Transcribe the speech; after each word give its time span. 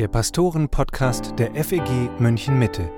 der 0.00 0.08
Pastoren-Podcast 0.08 1.38
der 1.38 1.54
FEG 1.62 2.08
München 2.18 2.58
Mitte. 2.58 2.90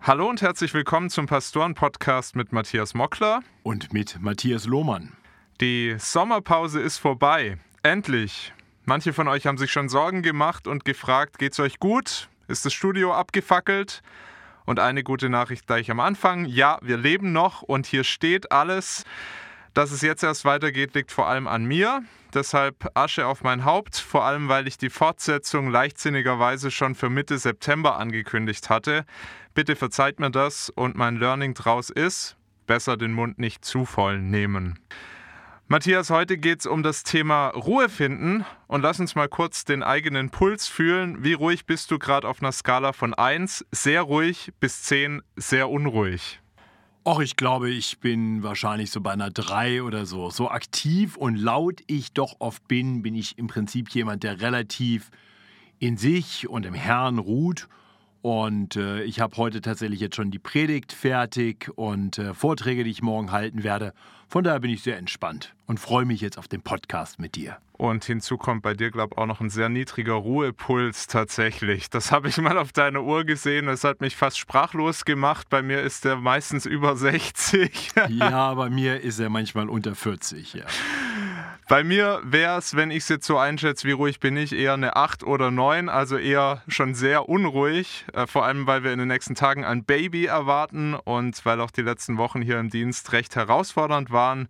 Hallo 0.00 0.30
und 0.30 0.40
herzlich 0.40 0.72
willkommen 0.72 1.10
zum 1.10 1.26
Pastoren-Podcast 1.26 2.34
mit 2.34 2.50
Matthias 2.50 2.94
Mockler 2.94 3.42
und 3.62 3.92
mit 3.92 4.22
Matthias 4.22 4.64
Lohmann. 4.64 5.12
Die 5.60 5.96
Sommerpause 5.98 6.80
ist 6.80 6.96
vorbei. 6.96 7.58
Endlich. 7.82 8.54
Manche 8.86 9.12
von 9.12 9.28
euch 9.28 9.46
haben 9.46 9.58
sich 9.58 9.70
schon 9.70 9.90
Sorgen 9.90 10.22
gemacht 10.22 10.66
und 10.66 10.86
gefragt, 10.86 11.38
geht's 11.38 11.60
euch 11.60 11.78
gut? 11.78 12.30
Ist 12.48 12.64
das 12.64 12.72
Studio 12.72 13.12
abgefackelt? 13.12 14.00
Und 14.64 14.80
eine 14.80 15.02
gute 15.02 15.28
Nachricht 15.28 15.66
gleich 15.66 15.90
am 15.90 16.00
Anfang. 16.00 16.46
Ja, 16.46 16.78
wir 16.80 16.96
leben 16.96 17.32
noch 17.32 17.60
und 17.60 17.84
hier 17.84 18.02
steht 18.02 18.50
alles. 18.50 19.04
Dass 19.74 19.90
es 19.90 20.02
jetzt 20.02 20.22
erst 20.22 20.44
weitergeht, 20.44 20.94
liegt 20.94 21.10
vor 21.10 21.26
allem 21.26 21.48
an 21.48 21.64
mir. 21.64 22.04
Deshalb 22.32 22.90
Asche 22.94 23.26
auf 23.26 23.42
mein 23.42 23.64
Haupt, 23.64 23.96
vor 23.96 24.24
allem 24.24 24.48
weil 24.48 24.68
ich 24.68 24.78
die 24.78 24.90
Fortsetzung 24.90 25.68
leichtsinnigerweise 25.68 26.70
schon 26.70 26.94
für 26.94 27.10
Mitte 27.10 27.38
September 27.38 27.98
angekündigt 27.98 28.70
hatte. 28.70 29.04
Bitte 29.52 29.74
verzeiht 29.74 30.20
mir 30.20 30.30
das 30.30 30.70
und 30.70 30.96
mein 30.96 31.16
Learning 31.16 31.54
draus 31.54 31.90
ist, 31.90 32.36
besser 32.66 32.96
den 32.96 33.12
Mund 33.12 33.38
nicht 33.40 33.64
zu 33.64 33.84
voll 33.84 34.20
nehmen. 34.20 34.78
Matthias, 35.66 36.10
heute 36.10 36.38
geht 36.38 36.60
es 36.60 36.66
um 36.66 36.82
das 36.82 37.02
Thema 37.02 37.48
Ruhe 37.48 37.88
finden 37.88 38.44
und 38.68 38.82
lass 38.82 39.00
uns 39.00 39.14
mal 39.14 39.28
kurz 39.28 39.64
den 39.64 39.82
eigenen 39.82 40.30
Puls 40.30 40.68
fühlen. 40.68 41.24
Wie 41.24 41.32
ruhig 41.32 41.66
bist 41.66 41.90
du 41.90 41.98
gerade 41.98 42.28
auf 42.28 42.42
einer 42.42 42.52
Skala 42.52 42.92
von 42.92 43.14
1, 43.14 43.64
sehr 43.72 44.02
ruhig, 44.02 44.52
bis 44.60 44.82
10, 44.82 45.22
sehr 45.36 45.68
unruhig? 45.68 46.43
Och, 47.06 47.20
ich 47.20 47.36
glaube, 47.36 47.68
ich 47.70 47.98
bin 47.98 48.42
wahrscheinlich 48.42 48.90
so 48.90 49.02
bei 49.02 49.12
einer 49.12 49.30
3 49.30 49.82
oder 49.82 50.06
so. 50.06 50.30
So 50.30 50.48
aktiv 50.48 51.18
und 51.18 51.36
laut 51.36 51.82
ich 51.86 52.14
doch 52.14 52.36
oft 52.38 52.66
bin, 52.66 53.02
bin 53.02 53.14
ich 53.14 53.36
im 53.36 53.46
Prinzip 53.46 53.90
jemand, 53.90 54.22
der 54.22 54.40
relativ 54.40 55.10
in 55.78 55.98
sich 55.98 56.48
und 56.48 56.64
im 56.64 56.72
Herrn 56.72 57.18
ruht 57.18 57.68
und 58.24 58.76
äh, 58.76 59.02
ich 59.02 59.20
habe 59.20 59.36
heute 59.36 59.60
tatsächlich 59.60 60.00
jetzt 60.00 60.16
schon 60.16 60.30
die 60.30 60.38
Predigt 60.38 60.94
fertig 60.94 61.70
und 61.76 62.16
äh, 62.16 62.32
Vorträge, 62.32 62.82
die 62.82 62.90
ich 62.90 63.02
morgen 63.02 63.32
halten 63.32 63.64
werde. 63.64 63.92
Von 64.28 64.44
daher 64.44 64.60
bin 64.60 64.70
ich 64.70 64.82
sehr 64.82 64.96
entspannt 64.96 65.54
und 65.66 65.78
freue 65.78 66.06
mich 66.06 66.22
jetzt 66.22 66.38
auf 66.38 66.48
den 66.48 66.62
Podcast 66.62 67.18
mit 67.18 67.34
dir. 67.34 67.58
Und 67.74 68.02
hinzu 68.02 68.38
kommt 68.38 68.62
bei 68.62 68.72
dir, 68.72 68.90
glaube 68.90 69.12
ich, 69.12 69.18
auch 69.18 69.26
noch 69.26 69.42
ein 69.42 69.50
sehr 69.50 69.68
niedriger 69.68 70.14
Ruhepuls 70.14 71.06
tatsächlich. 71.06 71.90
Das 71.90 72.12
habe 72.12 72.30
ich 72.30 72.38
mal 72.38 72.56
auf 72.56 72.72
deiner 72.72 73.02
Uhr 73.02 73.24
gesehen. 73.24 73.66
Das 73.66 73.84
hat 73.84 74.00
mich 74.00 74.16
fast 74.16 74.38
sprachlos 74.38 75.04
gemacht. 75.04 75.50
Bei 75.50 75.60
mir 75.60 75.82
ist 75.82 76.06
der 76.06 76.16
meistens 76.16 76.64
über 76.64 76.96
60. 76.96 77.90
ja, 78.08 78.54
bei 78.54 78.70
mir 78.70 79.02
ist 79.02 79.18
er 79.18 79.28
manchmal 79.28 79.68
unter 79.68 79.94
40, 79.94 80.54
ja. 80.54 80.64
Bei 81.66 81.82
mir 81.82 82.20
wäre 82.24 82.58
es, 82.58 82.76
wenn 82.76 82.90
ich 82.90 83.04
es 83.04 83.08
jetzt 83.08 83.26
so 83.26 83.38
einschätze, 83.38 83.88
wie 83.88 83.92
ruhig 83.92 84.20
bin 84.20 84.36
ich, 84.36 84.52
eher 84.52 84.74
eine 84.74 84.96
8 84.96 85.24
oder 85.24 85.50
9, 85.50 85.88
also 85.88 86.18
eher 86.18 86.62
schon 86.68 86.94
sehr 86.94 87.28
unruhig, 87.28 88.04
äh, 88.12 88.26
vor 88.26 88.44
allem 88.44 88.66
weil 88.66 88.84
wir 88.84 88.92
in 88.92 88.98
den 88.98 89.08
nächsten 89.08 89.34
Tagen 89.34 89.64
ein 89.64 89.84
Baby 89.84 90.26
erwarten 90.26 90.94
und 90.94 91.44
weil 91.46 91.60
auch 91.60 91.70
die 91.70 91.82
letzten 91.82 92.18
Wochen 92.18 92.42
hier 92.42 92.60
im 92.60 92.68
Dienst 92.68 93.12
recht 93.12 93.34
herausfordernd 93.34 94.10
waren. 94.10 94.48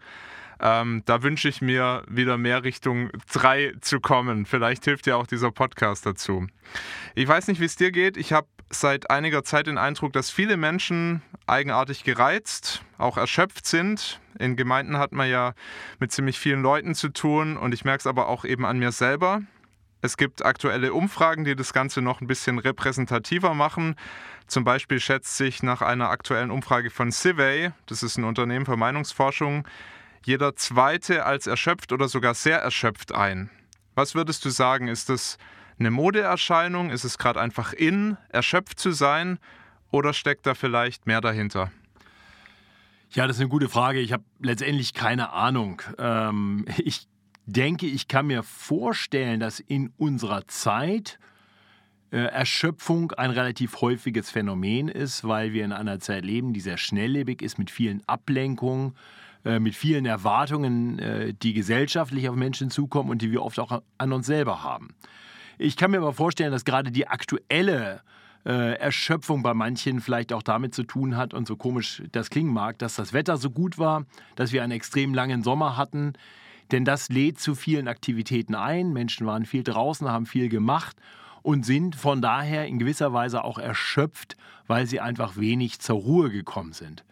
Ähm, 0.60 1.02
da 1.04 1.22
wünsche 1.22 1.48
ich 1.48 1.60
mir 1.60 2.02
wieder 2.08 2.36
mehr 2.36 2.64
Richtung 2.64 3.10
3 3.32 3.74
zu 3.80 4.00
kommen. 4.00 4.46
Vielleicht 4.46 4.84
hilft 4.84 5.06
ja 5.06 5.16
auch 5.16 5.26
dieser 5.26 5.52
Podcast 5.52 6.06
dazu. 6.06 6.46
Ich 7.14 7.28
weiß 7.28 7.48
nicht, 7.48 7.60
wie 7.60 7.66
es 7.66 7.76
dir 7.76 7.92
geht. 7.92 8.16
Ich 8.16 8.32
habe 8.32 8.48
seit 8.74 9.10
einiger 9.10 9.44
Zeit 9.44 9.66
den 9.66 9.78
Eindruck, 9.78 10.12
dass 10.12 10.30
viele 10.30 10.56
Menschen 10.56 11.22
eigenartig 11.46 12.04
gereizt, 12.04 12.82
auch 12.98 13.16
erschöpft 13.16 13.66
sind. 13.66 14.20
In 14.38 14.56
Gemeinden 14.56 14.98
hat 14.98 15.12
man 15.12 15.28
ja 15.28 15.54
mit 15.98 16.12
ziemlich 16.12 16.38
vielen 16.38 16.62
Leuten 16.62 16.94
zu 16.94 17.08
tun 17.08 17.56
und 17.56 17.72
ich 17.74 17.84
merke 17.84 18.00
es 18.00 18.06
aber 18.06 18.28
auch 18.28 18.44
eben 18.44 18.64
an 18.64 18.78
mir 18.78 18.92
selber. 18.92 19.42
Es 20.02 20.16
gibt 20.16 20.44
aktuelle 20.44 20.92
Umfragen, 20.92 21.44
die 21.44 21.56
das 21.56 21.72
Ganze 21.72 22.02
noch 22.02 22.20
ein 22.20 22.26
bisschen 22.26 22.58
repräsentativer 22.58 23.54
machen. 23.54 23.96
Zum 24.46 24.62
Beispiel 24.62 25.00
schätzt 25.00 25.36
sich 25.36 25.62
nach 25.62 25.80
einer 25.80 26.10
aktuellen 26.10 26.50
Umfrage 26.50 26.90
von 26.90 27.10
Civey, 27.10 27.70
das 27.86 28.02
ist 28.02 28.18
ein 28.18 28.24
Unternehmen 28.24 28.66
für 28.66 28.76
Meinungsforschung, 28.76 29.66
jeder 30.24 30.56
Zweite 30.56 31.24
als 31.24 31.46
erschöpft 31.46 31.92
oder 31.92 32.08
sogar 32.08 32.34
sehr 32.34 32.58
erschöpft 32.58 33.14
ein. 33.14 33.50
Was 33.94 34.14
würdest 34.14 34.44
du 34.44 34.50
sagen? 34.50 34.88
Ist 34.88 35.08
das 35.08 35.38
eine 35.78 35.90
Modeerscheinung? 35.90 36.90
Ist 36.90 37.04
es 37.04 37.18
gerade 37.18 37.40
einfach 37.40 37.72
in, 37.72 38.16
erschöpft 38.28 38.78
zu 38.78 38.92
sein? 38.92 39.38
Oder 39.90 40.12
steckt 40.12 40.46
da 40.46 40.54
vielleicht 40.54 41.06
mehr 41.06 41.20
dahinter? 41.20 41.70
Ja, 43.10 43.28
das 43.28 43.36
ist 43.36 43.40
eine 43.40 43.48
gute 43.48 43.68
Frage. 43.68 44.00
Ich 44.00 44.12
habe 44.12 44.24
letztendlich 44.40 44.92
keine 44.92 45.32
Ahnung. 45.32 45.82
Ähm, 45.98 46.64
ich 46.78 47.06
denke, 47.46 47.86
ich 47.86 48.08
kann 48.08 48.26
mir 48.26 48.42
vorstellen, 48.42 49.40
dass 49.40 49.60
in 49.60 49.92
unserer 49.96 50.46
Zeit 50.48 51.18
äh, 52.10 52.18
Erschöpfung 52.18 53.12
ein 53.12 53.30
relativ 53.30 53.80
häufiges 53.80 54.30
Phänomen 54.30 54.88
ist, 54.88 55.24
weil 55.24 55.52
wir 55.52 55.64
in 55.64 55.72
einer 55.72 56.00
Zeit 56.00 56.24
leben, 56.24 56.52
die 56.52 56.60
sehr 56.60 56.76
schnelllebig 56.76 57.42
ist, 57.42 57.58
mit 57.58 57.70
vielen 57.70 58.02
Ablenkungen, 58.08 58.94
äh, 59.44 59.58
mit 59.58 59.74
vielen 59.74 60.06
Erwartungen, 60.06 60.98
äh, 60.98 61.34
die 61.34 61.52
gesellschaftlich 61.52 62.28
auf 62.28 62.36
Menschen 62.36 62.70
zukommen 62.70 63.10
und 63.10 63.20
die 63.20 63.30
wir 63.30 63.42
oft 63.42 63.58
auch 63.58 63.82
an 63.98 64.12
uns 64.12 64.26
selber 64.26 64.62
haben. 64.62 64.94
Ich 65.58 65.76
kann 65.76 65.90
mir 65.90 65.98
aber 65.98 66.12
vorstellen, 66.12 66.52
dass 66.52 66.64
gerade 66.64 66.90
die 66.90 67.06
aktuelle 67.06 68.02
äh, 68.44 68.74
Erschöpfung 68.78 69.42
bei 69.42 69.54
manchen 69.54 70.00
vielleicht 70.00 70.32
auch 70.32 70.42
damit 70.42 70.74
zu 70.74 70.84
tun 70.84 71.16
hat 71.16 71.34
und 71.34 71.46
so 71.46 71.56
komisch 71.56 72.02
das 72.12 72.30
klingen 72.30 72.52
mag, 72.52 72.78
dass 72.78 72.96
das 72.96 73.12
Wetter 73.12 73.36
so 73.36 73.50
gut 73.50 73.78
war, 73.78 74.04
dass 74.36 74.52
wir 74.52 74.62
einen 74.62 74.72
extrem 74.72 75.14
langen 75.14 75.42
Sommer 75.42 75.76
hatten. 75.76 76.14
Denn 76.70 76.84
das 76.84 77.08
lädt 77.08 77.38
zu 77.38 77.54
vielen 77.54 77.88
Aktivitäten 77.88 78.54
ein. 78.54 78.92
Menschen 78.92 79.26
waren 79.26 79.44
viel 79.44 79.62
draußen, 79.62 80.08
haben 80.08 80.26
viel 80.26 80.48
gemacht 80.48 80.96
und 81.42 81.64
sind 81.66 81.94
von 81.94 82.22
daher 82.22 82.66
in 82.66 82.78
gewisser 82.78 83.12
Weise 83.12 83.44
auch 83.44 83.58
erschöpft, 83.58 84.36
weil 84.66 84.86
sie 84.86 85.00
einfach 85.00 85.36
wenig 85.36 85.80
zur 85.80 85.96
Ruhe 85.96 86.30
gekommen 86.30 86.72
sind. 86.72 87.04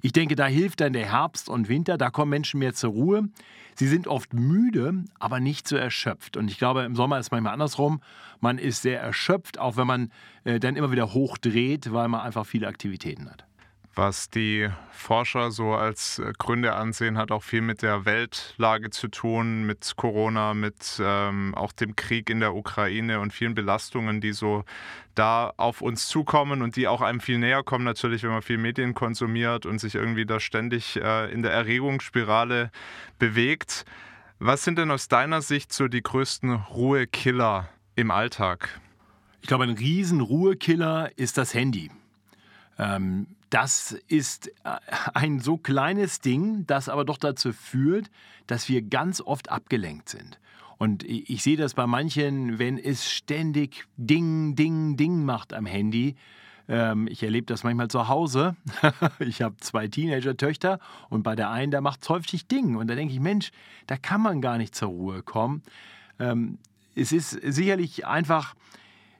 Ich 0.00 0.12
denke, 0.12 0.36
da 0.36 0.46
hilft 0.46 0.80
dann 0.80 0.92
der 0.92 1.10
Herbst 1.10 1.48
und 1.48 1.68
Winter, 1.68 1.98
da 1.98 2.10
kommen 2.10 2.30
Menschen 2.30 2.60
mehr 2.60 2.74
zur 2.74 2.90
Ruhe. 2.90 3.28
Sie 3.74 3.86
sind 3.86 4.06
oft 4.06 4.32
müde, 4.32 5.04
aber 5.18 5.40
nicht 5.40 5.66
so 5.68 5.76
erschöpft. 5.76 6.36
Und 6.36 6.50
ich 6.50 6.58
glaube, 6.58 6.82
im 6.82 6.96
Sommer 6.96 7.18
ist 7.18 7.26
es 7.26 7.30
manchmal 7.30 7.52
andersrum. 7.52 8.00
Man 8.40 8.58
ist 8.58 8.82
sehr 8.82 9.00
erschöpft, 9.00 9.58
auch 9.58 9.76
wenn 9.76 9.86
man 9.86 10.12
äh, 10.44 10.60
dann 10.60 10.76
immer 10.76 10.92
wieder 10.92 11.14
hochdreht, 11.14 11.92
weil 11.92 12.08
man 12.08 12.20
einfach 12.20 12.46
viele 12.46 12.68
Aktivitäten 12.68 13.30
hat 13.30 13.47
was 13.98 14.30
die 14.30 14.70
Forscher 14.92 15.50
so 15.50 15.74
als 15.74 16.20
äh, 16.20 16.32
Gründe 16.38 16.74
ansehen, 16.74 17.18
hat 17.18 17.32
auch 17.32 17.42
viel 17.42 17.62
mit 17.62 17.82
der 17.82 18.04
Weltlage 18.04 18.90
zu 18.90 19.08
tun, 19.08 19.64
mit 19.66 19.94
Corona, 19.96 20.54
mit 20.54 21.00
ähm, 21.00 21.52
auch 21.56 21.72
dem 21.72 21.96
Krieg 21.96 22.30
in 22.30 22.38
der 22.38 22.54
Ukraine 22.54 23.18
und 23.18 23.32
vielen 23.32 23.56
Belastungen, 23.56 24.20
die 24.20 24.32
so 24.32 24.64
da 25.16 25.52
auf 25.56 25.82
uns 25.82 26.06
zukommen 26.06 26.62
und 26.62 26.76
die 26.76 26.86
auch 26.86 27.02
einem 27.02 27.18
viel 27.18 27.38
näher 27.38 27.64
kommen, 27.64 27.84
natürlich, 27.84 28.22
wenn 28.22 28.30
man 28.30 28.42
viel 28.42 28.56
Medien 28.56 28.94
konsumiert 28.94 29.66
und 29.66 29.80
sich 29.80 29.96
irgendwie 29.96 30.26
da 30.26 30.38
ständig 30.38 30.96
äh, 30.96 31.30
in 31.32 31.42
der 31.42 31.52
Erregungsspirale 31.52 32.70
bewegt. 33.18 33.84
Was 34.38 34.62
sind 34.62 34.78
denn 34.78 34.92
aus 34.92 35.08
deiner 35.08 35.42
Sicht 35.42 35.72
so 35.72 35.88
die 35.88 36.02
größten 36.02 36.52
Ruhekiller 36.52 37.68
im 37.96 38.12
Alltag? 38.12 38.80
Ich 39.40 39.48
glaube, 39.48 39.64
ein 39.64 39.70
Riesenruhekiller 39.70 41.10
ist 41.16 41.36
das 41.36 41.52
Handy. 41.52 41.90
Ähm, 42.78 43.26
das 43.50 43.92
ist 44.08 44.48
äh, 44.64 44.78
ein 45.14 45.40
so 45.40 45.56
kleines 45.56 46.20
Ding, 46.20 46.66
das 46.66 46.88
aber 46.88 47.04
doch 47.04 47.18
dazu 47.18 47.52
führt, 47.52 48.10
dass 48.46 48.68
wir 48.68 48.82
ganz 48.82 49.20
oft 49.20 49.50
abgelenkt 49.50 50.08
sind. 50.08 50.38
Und 50.78 51.02
ich 51.02 51.42
sehe 51.42 51.56
das 51.56 51.74
bei 51.74 51.86
manchen, 51.86 52.60
wenn 52.60 52.78
es 52.78 53.10
ständig 53.10 53.86
Ding, 53.96 54.54
Ding, 54.54 54.96
Ding 54.96 55.24
macht 55.24 55.52
am 55.52 55.66
Handy. 55.66 56.14
Ähm, 56.68 57.08
ich 57.08 57.22
erlebe 57.24 57.46
das 57.46 57.64
manchmal 57.64 57.88
zu 57.88 58.06
Hause. 58.06 58.54
ich 59.18 59.42
habe 59.42 59.56
zwei 59.56 59.88
Teenager-Töchter 59.88 60.78
und 61.08 61.24
bei 61.24 61.34
der 61.34 61.50
einen, 61.50 61.72
da 61.72 61.80
macht 61.80 62.02
es 62.02 62.08
häufig 62.08 62.46
Ding. 62.46 62.76
Und 62.76 62.86
da 62.88 62.94
denke 62.94 63.12
ich, 63.12 63.18
Mensch, 63.18 63.50
da 63.88 63.96
kann 63.96 64.20
man 64.20 64.40
gar 64.40 64.56
nicht 64.56 64.74
zur 64.74 64.88
Ruhe 64.88 65.22
kommen. 65.22 65.62
Ähm, 66.20 66.58
es 66.94 67.10
ist 67.10 67.30
sicherlich 67.30 68.06
einfach 68.06 68.54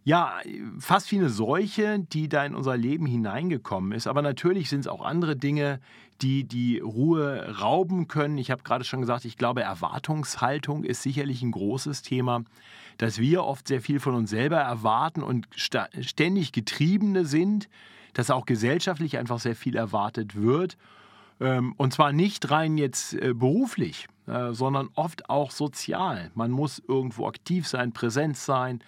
ja, 0.04 0.38
fast 0.78 1.12
wie 1.12 1.18
eine 1.18 1.28
Seuche, 1.28 1.98
die 1.98 2.28
da 2.28 2.44
in 2.44 2.54
unser 2.54 2.76
Leben 2.76 3.06
hineingekommen 3.06 3.92
ist. 3.92 4.06
Aber 4.06 4.22
natürlich 4.22 4.70
sind 4.70 4.80
es 4.80 4.86
auch 4.86 5.04
andere 5.04 5.36
Dinge, 5.36 5.80
die 6.22 6.44
die 6.44 6.78
Ruhe 6.78 7.58
rauben 7.60 8.08
können. 8.08 8.38
Ich 8.38 8.50
habe 8.50 8.62
gerade 8.62 8.84
schon 8.84 9.00
gesagt, 9.00 9.24
ich 9.24 9.36
glaube, 9.36 9.62
Erwartungshaltung 9.62 10.84
ist 10.84 11.02
sicherlich 11.02 11.42
ein 11.42 11.52
großes 11.52 12.02
Thema, 12.02 12.42
dass 12.96 13.18
wir 13.18 13.44
oft 13.44 13.68
sehr 13.68 13.80
viel 13.80 14.00
von 14.00 14.14
uns 14.14 14.30
selber 14.30 14.58
erwarten 14.58 15.22
und 15.22 15.46
ständig 15.54 16.52
Getriebene 16.52 17.24
sind, 17.24 17.68
dass 18.14 18.30
auch 18.30 18.46
gesellschaftlich 18.46 19.18
einfach 19.18 19.38
sehr 19.38 19.54
viel 19.54 19.76
erwartet 19.76 20.34
wird. 20.34 20.76
Ähm, 21.40 21.74
und 21.76 21.92
zwar 21.92 22.12
nicht 22.12 22.50
rein 22.50 22.78
jetzt 22.78 23.14
äh, 23.14 23.32
beruflich, 23.32 24.08
äh, 24.26 24.52
sondern 24.52 24.88
oft 24.94 25.30
auch 25.30 25.52
sozial. 25.52 26.32
Man 26.34 26.50
muss 26.50 26.82
irgendwo 26.88 27.28
aktiv 27.28 27.68
sein, 27.68 27.92
präsent 27.92 28.36
sein. 28.36 28.80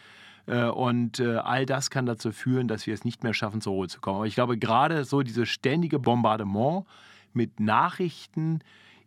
Äh, 0.51 0.65
und 0.65 1.21
äh, 1.21 1.37
all 1.37 1.65
das 1.65 1.91
kann 1.91 2.07
dazu 2.07 2.33
führen, 2.33 2.67
dass 2.67 2.87
wir 2.87 2.95
es 2.95 3.05
nicht 3.05 3.23
mehr 3.23 3.35
schaffen, 3.35 3.61
zur 3.61 3.75
Ruhe 3.75 3.89
zu 3.89 4.01
kommen. 4.01 4.17
Aber 4.17 4.27
ich 4.27 4.35
glaube, 4.35 4.59
gerade 4.59 5.05
so 5.05 5.23
dieses 5.23 5.49
ständige 5.49 5.99
Bombardement 6.01 6.87
mit 7.33 7.61
Nachrichten 7.61 8.61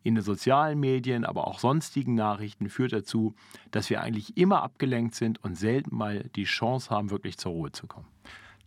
in 0.03 0.15
den 0.15 0.23
sozialen 0.23 0.79
Medien, 0.79 1.25
aber 1.25 1.47
auch 1.47 1.59
sonstigen 1.59 2.15
Nachrichten 2.15 2.69
führt 2.69 2.93
dazu, 2.93 3.35
dass 3.71 3.89
wir 3.89 4.01
eigentlich 4.01 4.37
immer 4.37 4.63
abgelenkt 4.63 5.15
sind 5.15 5.43
und 5.43 5.55
selten 5.55 5.95
mal 5.95 6.29
die 6.35 6.43
Chance 6.45 6.89
haben, 6.89 7.11
wirklich 7.11 7.37
zur 7.37 7.51
Ruhe 7.51 7.71
zu 7.71 7.87
kommen. 7.87 8.07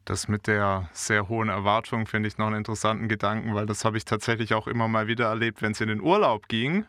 Das 0.05 0.29
mit 0.29 0.47
der 0.47 0.89
sehr 0.93 1.29
hohen 1.29 1.49
Erwartung 1.49 2.07
finde 2.07 2.29
ich 2.29 2.39
noch 2.39 2.47
einen 2.47 2.57
interessanten 2.57 3.09
Gedanken, 3.09 3.55
weil 3.55 3.67
das 3.67 3.85
habe 3.85 3.97
ich 3.97 4.05
tatsächlich 4.05 4.55
auch 4.55 4.67
immer 4.67 4.87
mal 4.87 5.09
wieder 5.09 5.27
erlebt, 5.27 5.63
wenn 5.63 5.73
es 5.73 5.81
in 5.81 5.89
den 5.89 6.01
Urlaub 6.01 6.49
ging, 6.49 6.85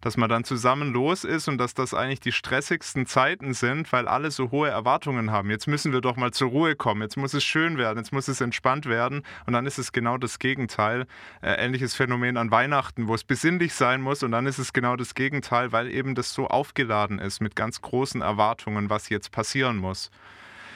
dass 0.00 0.16
man 0.16 0.28
dann 0.28 0.44
zusammen 0.44 0.92
los 0.92 1.24
ist 1.24 1.48
und 1.48 1.58
dass 1.58 1.74
das 1.74 1.94
eigentlich 1.94 2.20
die 2.20 2.32
stressigsten 2.32 3.06
Zeiten 3.06 3.54
sind, 3.54 3.92
weil 3.92 4.08
alle 4.08 4.30
so 4.30 4.50
hohe 4.50 4.68
Erwartungen 4.68 5.30
haben. 5.30 5.50
Jetzt 5.50 5.66
müssen 5.66 5.92
wir 5.92 6.00
doch 6.00 6.16
mal 6.16 6.32
zur 6.32 6.50
Ruhe 6.50 6.76
kommen, 6.76 7.02
jetzt 7.02 7.16
muss 7.16 7.34
es 7.34 7.44
schön 7.44 7.78
werden, 7.78 7.98
jetzt 7.98 8.12
muss 8.12 8.28
es 8.28 8.40
entspannt 8.40 8.86
werden 8.86 9.22
und 9.46 9.52
dann 9.52 9.66
ist 9.66 9.78
es 9.78 9.92
genau 9.92 10.16
das 10.16 10.38
Gegenteil. 10.38 11.06
Äh, 11.42 11.64
ähnliches 11.64 11.94
Phänomen 11.94 12.36
an 12.36 12.50
Weihnachten, 12.50 13.08
wo 13.08 13.14
es 13.14 13.24
besinnlich 13.24 13.74
sein 13.74 14.00
muss 14.00 14.22
und 14.22 14.32
dann 14.32 14.46
ist 14.46 14.58
es 14.58 14.72
genau 14.72 14.96
das 14.96 15.14
Gegenteil, 15.14 15.72
weil 15.72 15.90
eben 15.90 16.14
das 16.14 16.32
so 16.32 16.48
aufgeladen 16.48 17.18
ist 17.18 17.40
mit 17.40 17.56
ganz 17.56 17.80
großen 17.82 18.22
Erwartungen, 18.22 18.90
was 18.90 19.08
jetzt 19.08 19.32
passieren 19.32 19.76
muss. 19.76 20.10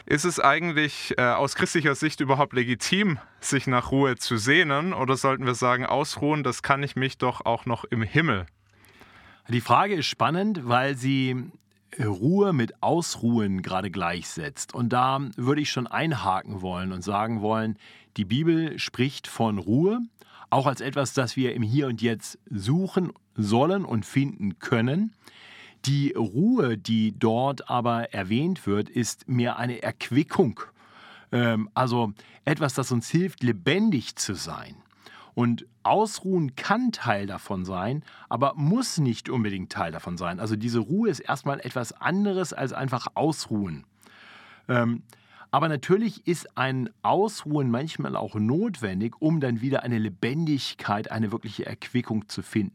Ist 0.06 0.24
es 0.24 0.38
eigentlich 0.38 1.14
äh, 1.16 1.22
aus 1.22 1.54
christlicher 1.54 1.94
Sicht 1.94 2.20
überhaupt 2.20 2.52
legitim, 2.52 3.18
sich 3.40 3.66
nach 3.66 3.90
Ruhe 3.90 4.16
zu 4.16 4.36
sehnen? 4.36 4.92
Oder 4.92 5.16
sollten 5.16 5.46
wir 5.46 5.54
sagen, 5.54 5.86
ausruhen, 5.86 6.42
das 6.42 6.62
kann 6.62 6.82
ich 6.82 6.94
mich 6.94 7.16
doch 7.16 7.46
auch 7.46 7.64
noch 7.64 7.84
im 7.84 8.02
Himmel? 8.02 8.44
Die 9.48 9.60
Frage 9.60 9.94
ist 9.96 10.06
spannend, 10.06 10.66
weil 10.66 10.96
sie 10.96 11.36
Ruhe 12.02 12.54
mit 12.54 12.82
Ausruhen 12.82 13.60
gerade 13.60 13.90
gleichsetzt. 13.90 14.74
Und 14.74 14.92
da 14.92 15.20
würde 15.36 15.60
ich 15.60 15.70
schon 15.70 15.86
einhaken 15.86 16.62
wollen 16.62 16.92
und 16.92 17.02
sagen 17.02 17.42
wollen, 17.42 17.78
die 18.16 18.24
Bibel 18.24 18.78
spricht 18.78 19.26
von 19.26 19.58
Ruhe, 19.58 20.00
auch 20.48 20.66
als 20.66 20.80
etwas, 20.80 21.12
das 21.12 21.36
wir 21.36 21.54
im 21.54 21.62
Hier 21.62 21.88
und 21.88 22.00
Jetzt 22.00 22.38
suchen 22.50 23.12
sollen 23.34 23.84
und 23.84 24.06
finden 24.06 24.58
können. 24.60 25.12
Die 25.84 26.12
Ruhe, 26.12 26.78
die 26.78 27.12
dort 27.18 27.68
aber 27.68 28.14
erwähnt 28.14 28.66
wird, 28.66 28.88
ist 28.88 29.28
mehr 29.28 29.58
eine 29.58 29.82
Erquickung. 29.82 30.60
Ähm, 31.32 31.68
also 31.74 32.12
etwas, 32.46 32.72
das 32.74 32.92
uns 32.92 33.10
hilft, 33.10 33.42
lebendig 33.42 34.16
zu 34.16 34.34
sein. 34.34 34.76
Und 35.34 35.66
Ausruhen 35.82 36.54
kann 36.54 36.92
Teil 36.92 37.26
davon 37.26 37.64
sein, 37.64 38.04
aber 38.28 38.54
muss 38.54 38.98
nicht 38.98 39.28
unbedingt 39.28 39.72
Teil 39.72 39.92
davon 39.92 40.16
sein. 40.16 40.40
Also 40.40 40.56
diese 40.56 40.78
Ruhe 40.78 41.10
ist 41.10 41.20
erstmal 41.20 41.60
etwas 41.60 41.92
anderes 41.92 42.52
als 42.52 42.72
einfach 42.72 43.08
Ausruhen. 43.14 43.84
Ähm, 44.68 45.02
aber 45.50 45.68
natürlich 45.68 46.26
ist 46.26 46.56
ein 46.56 46.90
Ausruhen 47.02 47.70
manchmal 47.70 48.16
auch 48.16 48.34
notwendig, 48.34 49.14
um 49.20 49.40
dann 49.40 49.60
wieder 49.60 49.82
eine 49.84 49.98
Lebendigkeit, 49.98 51.10
eine 51.10 51.30
wirkliche 51.30 51.66
Erquickung 51.66 52.28
zu 52.28 52.42
finden. 52.42 52.74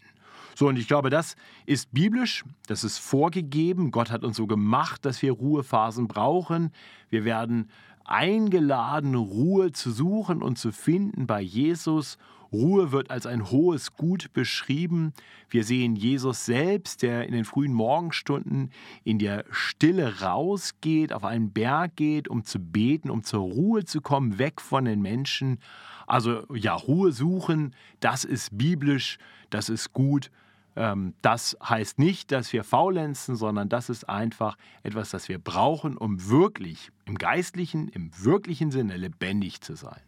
So, 0.55 0.67
und 0.67 0.77
ich 0.77 0.87
glaube, 0.87 1.09
das 1.09 1.35
ist 1.65 1.93
biblisch, 1.93 2.43
das 2.67 2.83
ist 2.83 2.97
vorgegeben. 2.97 3.91
Gott 3.91 4.11
hat 4.11 4.23
uns 4.23 4.37
so 4.37 4.47
gemacht, 4.47 5.05
dass 5.05 5.21
wir 5.21 5.31
Ruhephasen 5.31 6.07
brauchen. 6.07 6.71
Wir 7.09 7.23
werden 7.23 7.69
eingeladen, 8.03 9.15
Ruhe 9.15 9.71
zu 9.71 9.91
suchen 9.91 10.41
und 10.41 10.57
zu 10.57 10.71
finden 10.71 11.27
bei 11.27 11.41
Jesus. 11.41 12.17
Ruhe 12.51 12.91
wird 12.91 13.11
als 13.11 13.25
ein 13.25 13.51
hohes 13.51 13.95
Gut 13.95 14.33
beschrieben. 14.33 15.13
Wir 15.49 15.63
sehen 15.63 15.95
Jesus 15.95 16.45
selbst, 16.45 17.01
der 17.03 17.25
in 17.25 17.33
den 17.33 17.45
frühen 17.45 17.73
Morgenstunden 17.73 18.71
in 19.03 19.19
der 19.19 19.45
Stille 19.51 20.21
rausgeht, 20.21 21.13
auf 21.13 21.23
einen 21.23 21.51
Berg 21.51 21.95
geht, 21.95 22.27
um 22.27 22.43
zu 22.43 22.59
beten, 22.59 23.09
um 23.09 23.23
zur 23.23 23.41
Ruhe 23.41 23.85
zu 23.85 24.01
kommen, 24.01 24.39
weg 24.39 24.61
von 24.61 24.85
den 24.85 25.01
Menschen. 25.01 25.59
Also 26.07 26.43
ja, 26.53 26.73
Ruhe 26.73 27.11
suchen, 27.11 27.75
das 27.99 28.23
ist 28.23 28.57
biblisch, 28.57 29.19
das 29.49 29.69
ist 29.69 29.93
gut. 29.93 30.31
Ähm, 30.75 31.13
das 31.21 31.57
heißt 31.63 31.99
nicht, 31.99 32.31
dass 32.31 32.51
wir 32.53 32.63
faulenzen, 32.63 33.35
sondern 33.35 33.69
das 33.69 33.89
ist 33.89 34.09
einfach 34.09 34.57
etwas, 34.81 35.09
das 35.11 35.29
wir 35.29 35.37
brauchen, 35.37 35.97
um 35.97 36.29
wirklich 36.29 36.89
im 37.05 37.17
geistlichen, 37.17 37.89
im 37.89 38.11
wirklichen 38.23 38.71
Sinne 38.71 38.97
lebendig 38.97 39.61
zu 39.61 39.75
sein. 39.75 40.01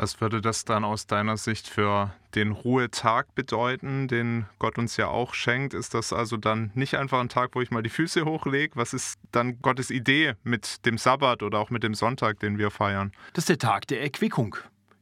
Was 0.00 0.20
würde 0.20 0.40
das 0.40 0.64
dann 0.64 0.84
aus 0.84 1.08
deiner 1.08 1.36
Sicht 1.36 1.66
für 1.66 2.14
den 2.36 2.52
Ruhetag 2.52 3.34
bedeuten, 3.34 4.06
den 4.06 4.46
Gott 4.60 4.78
uns 4.78 4.96
ja 4.96 5.08
auch 5.08 5.34
schenkt? 5.34 5.74
Ist 5.74 5.92
das 5.92 6.12
also 6.12 6.36
dann 6.36 6.70
nicht 6.76 6.94
einfach 6.94 7.18
ein 7.18 7.28
Tag, 7.28 7.56
wo 7.56 7.62
ich 7.62 7.72
mal 7.72 7.82
die 7.82 7.90
Füße 7.90 8.24
hochlege? 8.24 8.76
Was 8.76 8.94
ist 8.94 9.18
dann 9.32 9.60
Gottes 9.60 9.90
Idee 9.90 10.34
mit 10.44 10.86
dem 10.86 10.98
Sabbat 10.98 11.42
oder 11.42 11.58
auch 11.58 11.70
mit 11.70 11.82
dem 11.82 11.94
Sonntag, 11.94 12.38
den 12.38 12.58
wir 12.58 12.70
feiern? 12.70 13.10
Das 13.32 13.42
ist 13.42 13.48
der 13.48 13.58
Tag 13.58 13.88
der 13.88 14.00
Erquickung. 14.00 14.54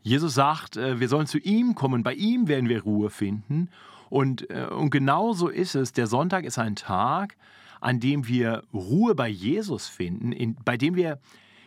Jesus 0.02 0.32
sagt, 0.32 0.78
äh, 0.78 0.98
wir 0.98 1.10
sollen 1.10 1.26
zu 1.26 1.36
ihm 1.40 1.74
kommen, 1.74 2.02
bei 2.02 2.14
ihm 2.14 2.48
werden 2.48 2.70
wir 2.70 2.82
Ruhe 2.82 3.10
finden. 3.10 3.68
Und, 4.08 4.48
äh, 4.48 4.64
und 4.64 4.88
genau 4.88 5.34
so 5.34 5.48
ist 5.48 5.74
es. 5.74 5.92
Der 5.92 6.06
Sonntag 6.06 6.46
ist 6.46 6.58
ein 6.58 6.74
Tag, 6.74 7.36
an 7.82 8.00
dem 8.00 8.28
wir 8.28 8.62
Ruhe 8.72 9.14
bei 9.14 9.28
Jesus 9.28 9.88
finden, 9.88 10.32
in, 10.32 10.54
bei 10.64 10.78
dem 10.78 10.94
wir 10.94 11.20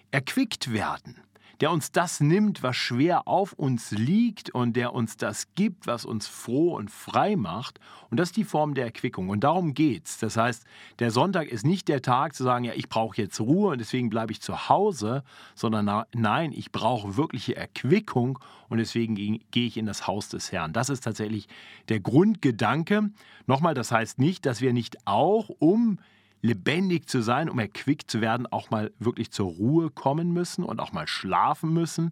erquickt 0.09 0.73
werden 0.73 1.21
der 1.61 1.71
uns 1.71 1.91
das 1.91 2.21
nimmt, 2.21 2.63
was 2.63 2.77
schwer 2.77 3.27
auf 3.27 3.53
uns 3.53 3.91
liegt 3.91 4.49
und 4.49 4.73
der 4.75 4.93
uns 4.93 5.17
das 5.17 5.47
gibt, 5.55 5.87
was 5.87 6.05
uns 6.05 6.27
froh 6.27 6.75
und 6.75 6.89
frei 6.89 7.35
macht. 7.35 7.79
Und 8.09 8.19
das 8.19 8.29
ist 8.29 8.37
die 8.37 8.45
Form 8.45 8.73
der 8.73 8.85
Erquickung. 8.85 9.29
Und 9.29 9.43
darum 9.43 9.73
geht's. 9.73 10.17
Das 10.19 10.37
heißt, 10.37 10.65
der 10.99 11.11
Sonntag 11.11 11.49
ist 11.49 11.65
nicht 11.65 11.87
der 11.87 12.01
Tag 12.01 12.33
zu 12.33 12.43
sagen, 12.43 12.63
ja, 12.63 12.73
ich 12.75 12.87
brauche 12.87 13.21
jetzt 13.21 13.39
Ruhe 13.39 13.71
und 13.71 13.79
deswegen 13.79 14.09
bleibe 14.09 14.31
ich 14.31 14.41
zu 14.41 14.69
Hause, 14.69 15.23
sondern 15.53 16.05
nein, 16.13 16.53
ich 16.53 16.71
brauche 16.71 17.17
wirkliche 17.17 17.55
Erquickung 17.55 18.39
und 18.69 18.77
deswegen 18.77 19.15
gehe 19.15 19.67
ich 19.67 19.77
in 19.77 19.85
das 19.85 20.07
Haus 20.07 20.29
des 20.29 20.51
Herrn. 20.51 20.73
Das 20.73 20.89
ist 20.89 21.03
tatsächlich 21.03 21.47
der 21.89 21.99
Grundgedanke. 21.99 23.09
Nochmal, 23.47 23.73
das 23.73 23.91
heißt 23.91 24.19
nicht, 24.19 24.45
dass 24.45 24.61
wir 24.61 24.71
nicht 24.71 24.97
auch 25.05 25.49
um 25.59 25.99
lebendig 26.41 27.07
zu 27.07 27.21
sein, 27.21 27.49
um 27.49 27.59
erquickt 27.59 28.09
zu 28.09 28.21
werden, 28.21 28.47
auch 28.47 28.69
mal 28.71 28.91
wirklich 28.99 29.31
zur 29.31 29.47
Ruhe 29.47 29.89
kommen 29.89 30.31
müssen 30.31 30.63
und 30.63 30.79
auch 30.79 30.91
mal 30.91 31.07
schlafen 31.07 31.73
müssen. 31.73 32.11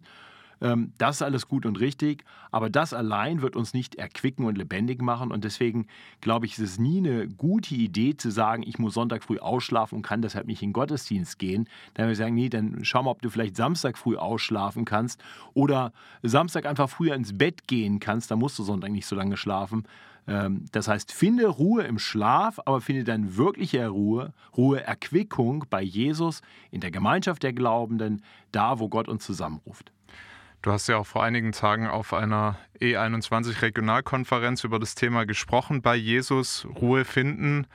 Ähm, 0.60 0.92
das 0.98 1.16
ist 1.16 1.22
alles 1.22 1.46
gut 1.48 1.66
und 1.66 1.78
richtig, 1.80 2.24
aber 2.50 2.70
das 2.70 2.92
allein 2.92 3.42
wird 3.42 3.56
uns 3.56 3.74
nicht 3.74 3.94
erquicken 3.94 4.44
und 4.44 4.58
lebendig 4.58 5.00
machen. 5.00 5.30
Und 5.30 5.44
deswegen 5.44 5.86
glaube 6.20 6.46
ich, 6.46 6.52
ist 6.52 6.58
es 6.58 6.78
nie 6.78 6.98
eine 6.98 7.28
gute 7.28 7.74
Idee 7.74 8.16
zu 8.16 8.30
sagen, 8.30 8.62
ich 8.66 8.78
muss 8.78 8.94
Sonntag 8.94 9.22
früh 9.22 9.38
ausschlafen 9.38 9.96
und 9.96 10.02
kann 10.02 10.22
deshalb 10.22 10.46
nicht 10.46 10.62
in 10.62 10.70
den 10.70 10.74
Gottesdienst 10.74 11.38
gehen. 11.38 11.68
Dann 11.94 12.08
wir 12.08 12.16
sagen, 12.16 12.34
nee, 12.34 12.48
dann 12.48 12.84
schau 12.84 13.02
mal, 13.02 13.10
ob 13.10 13.22
du 13.22 13.30
vielleicht 13.30 13.56
Samstag 13.56 13.96
früh 13.96 14.16
ausschlafen 14.16 14.84
kannst 14.84 15.22
oder 15.54 15.92
Samstag 16.22 16.66
einfach 16.66 16.90
früher 16.90 17.14
ins 17.14 17.36
Bett 17.36 17.68
gehen 17.68 18.00
kannst. 18.00 18.30
Da 18.30 18.36
musst 18.36 18.58
du 18.58 18.62
Sonntag 18.62 18.90
nicht 18.90 19.06
so 19.06 19.14
lange 19.14 19.36
schlafen. 19.36 19.84
Ähm, 20.28 20.66
das 20.72 20.88
heißt, 20.88 21.10
finde 21.10 21.46
Ruhe 21.46 21.84
im 21.84 21.98
Schlaf, 21.98 22.60
aber 22.64 22.80
finde 22.80 23.04
dann 23.04 23.36
wirkliche 23.36 23.88
Ruhe, 23.88 24.32
Ruhe, 24.56 24.82
Erquickung 24.82 25.64
bei 25.70 25.82
Jesus, 25.82 26.42
in 26.70 26.80
der 26.80 26.90
Gemeinschaft 26.90 27.42
der 27.42 27.52
Glaubenden, 27.52 28.22
da, 28.52 28.78
wo 28.78 28.88
Gott 28.88 29.08
uns 29.08 29.24
zusammenruft. 29.24 29.90
Du 30.60 30.72
hast 30.72 30.88
ja 30.88 30.96
auch 30.98 31.06
vor 31.06 31.22
einigen 31.22 31.52
Tagen 31.52 31.86
auf 31.86 32.12
einer 32.12 32.58
E21 32.80 33.62
Regionalkonferenz 33.62 34.64
über 34.64 34.78
das 34.78 34.94
Thema 34.94 35.24
gesprochen, 35.24 35.82
bei 35.82 35.96
Jesus 35.96 36.66
Ruhe 36.80 37.04
finden. 37.04 37.66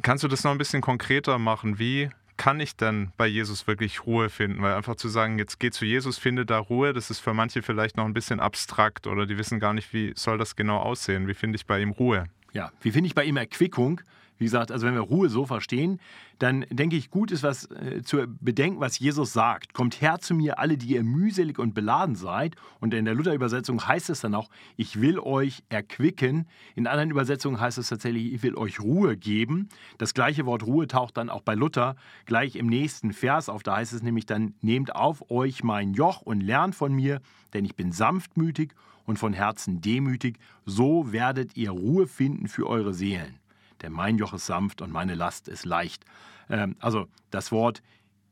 Kannst 0.00 0.24
du 0.24 0.28
das 0.28 0.42
noch 0.42 0.52
ein 0.52 0.58
bisschen 0.58 0.80
konkreter 0.80 1.38
machen? 1.38 1.78
Wie 1.78 2.08
kann 2.36 2.60
ich 2.60 2.76
denn 2.76 3.12
bei 3.16 3.26
Jesus 3.26 3.66
wirklich 3.66 4.06
Ruhe 4.06 4.28
finden? 4.30 4.62
Weil 4.62 4.74
einfach 4.74 4.96
zu 4.96 5.08
sagen, 5.08 5.38
jetzt 5.38 5.58
geh 5.60 5.70
zu 5.70 5.84
Jesus, 5.84 6.18
finde 6.18 6.46
da 6.46 6.58
Ruhe, 6.58 6.92
das 6.92 7.10
ist 7.10 7.20
für 7.20 7.34
manche 7.34 7.62
vielleicht 7.62 7.96
noch 7.96 8.04
ein 8.04 8.14
bisschen 8.14 8.40
abstrakt 8.40 9.06
oder 9.06 9.26
die 9.26 9.38
wissen 9.38 9.60
gar 9.60 9.74
nicht, 9.74 9.92
wie 9.92 10.12
soll 10.16 10.38
das 10.38 10.56
genau 10.56 10.78
aussehen? 10.78 11.28
Wie 11.28 11.34
finde 11.34 11.56
ich 11.56 11.66
bei 11.66 11.80
ihm 11.80 11.90
Ruhe? 11.90 12.26
Ja, 12.52 12.70
wie 12.82 12.90
finde 12.90 13.06
ich 13.06 13.14
bei 13.14 13.24
ihm 13.24 13.36
Erquickung? 13.36 14.00
Wie 14.38 14.44
gesagt, 14.44 14.72
also 14.72 14.86
wenn 14.86 14.94
wir 14.94 15.02
Ruhe 15.02 15.28
so 15.28 15.46
verstehen, 15.46 16.00
dann 16.38 16.66
denke 16.70 16.96
ich, 16.96 17.10
gut 17.10 17.30
ist 17.30 17.44
was 17.44 17.70
äh, 17.70 18.02
zu 18.02 18.26
bedenken, 18.40 18.80
was 18.80 18.98
Jesus 18.98 19.32
sagt. 19.32 19.74
Kommt 19.74 20.00
her 20.00 20.18
zu 20.18 20.34
mir, 20.34 20.58
alle, 20.58 20.76
die 20.76 20.94
ihr 20.94 21.04
mühselig 21.04 21.60
und 21.60 21.74
beladen 21.74 22.16
seid. 22.16 22.56
Und 22.80 22.92
in 22.94 23.04
der 23.04 23.14
Luther-Übersetzung 23.14 23.86
heißt 23.86 24.10
es 24.10 24.20
dann 24.20 24.34
auch, 24.34 24.48
ich 24.76 25.00
will 25.00 25.20
euch 25.20 25.62
erquicken. 25.68 26.48
In 26.74 26.88
anderen 26.88 27.12
Übersetzungen 27.12 27.60
heißt 27.60 27.78
es 27.78 27.90
tatsächlich, 27.90 28.32
ich 28.32 28.42
will 28.42 28.56
euch 28.56 28.80
Ruhe 28.80 29.16
geben. 29.16 29.68
Das 29.98 30.14
gleiche 30.14 30.44
Wort 30.44 30.66
Ruhe 30.66 30.88
taucht 30.88 31.16
dann 31.16 31.30
auch 31.30 31.42
bei 31.42 31.54
Luther 31.54 31.94
gleich 32.26 32.56
im 32.56 32.66
nächsten 32.66 33.12
Vers 33.12 33.48
auf. 33.48 33.62
Da 33.62 33.76
heißt 33.76 33.92
es 33.92 34.02
nämlich 34.02 34.26
dann, 34.26 34.54
nehmt 34.60 34.96
auf 34.96 35.30
euch 35.30 35.62
mein 35.62 35.94
Joch 35.94 36.22
und 36.22 36.40
lernt 36.40 36.74
von 36.74 36.92
mir, 36.92 37.20
denn 37.54 37.64
ich 37.64 37.76
bin 37.76 37.92
sanftmütig 37.92 38.72
und 39.04 39.18
von 39.18 39.32
Herzen 39.32 39.80
demütig. 39.80 40.38
So 40.66 41.12
werdet 41.12 41.56
ihr 41.56 41.70
Ruhe 41.70 42.08
finden 42.08 42.48
für 42.48 42.66
eure 42.66 42.94
Seelen 42.94 43.41
denn 43.82 43.92
mein 43.92 44.18
Joch 44.18 44.32
ist 44.32 44.46
sanft 44.46 44.82
und 44.82 44.92
meine 44.92 45.14
Last 45.14 45.48
ist 45.48 45.64
leicht. 45.64 46.04
Ähm, 46.48 46.76
also 46.80 47.08
das 47.30 47.52
Wort 47.52 47.82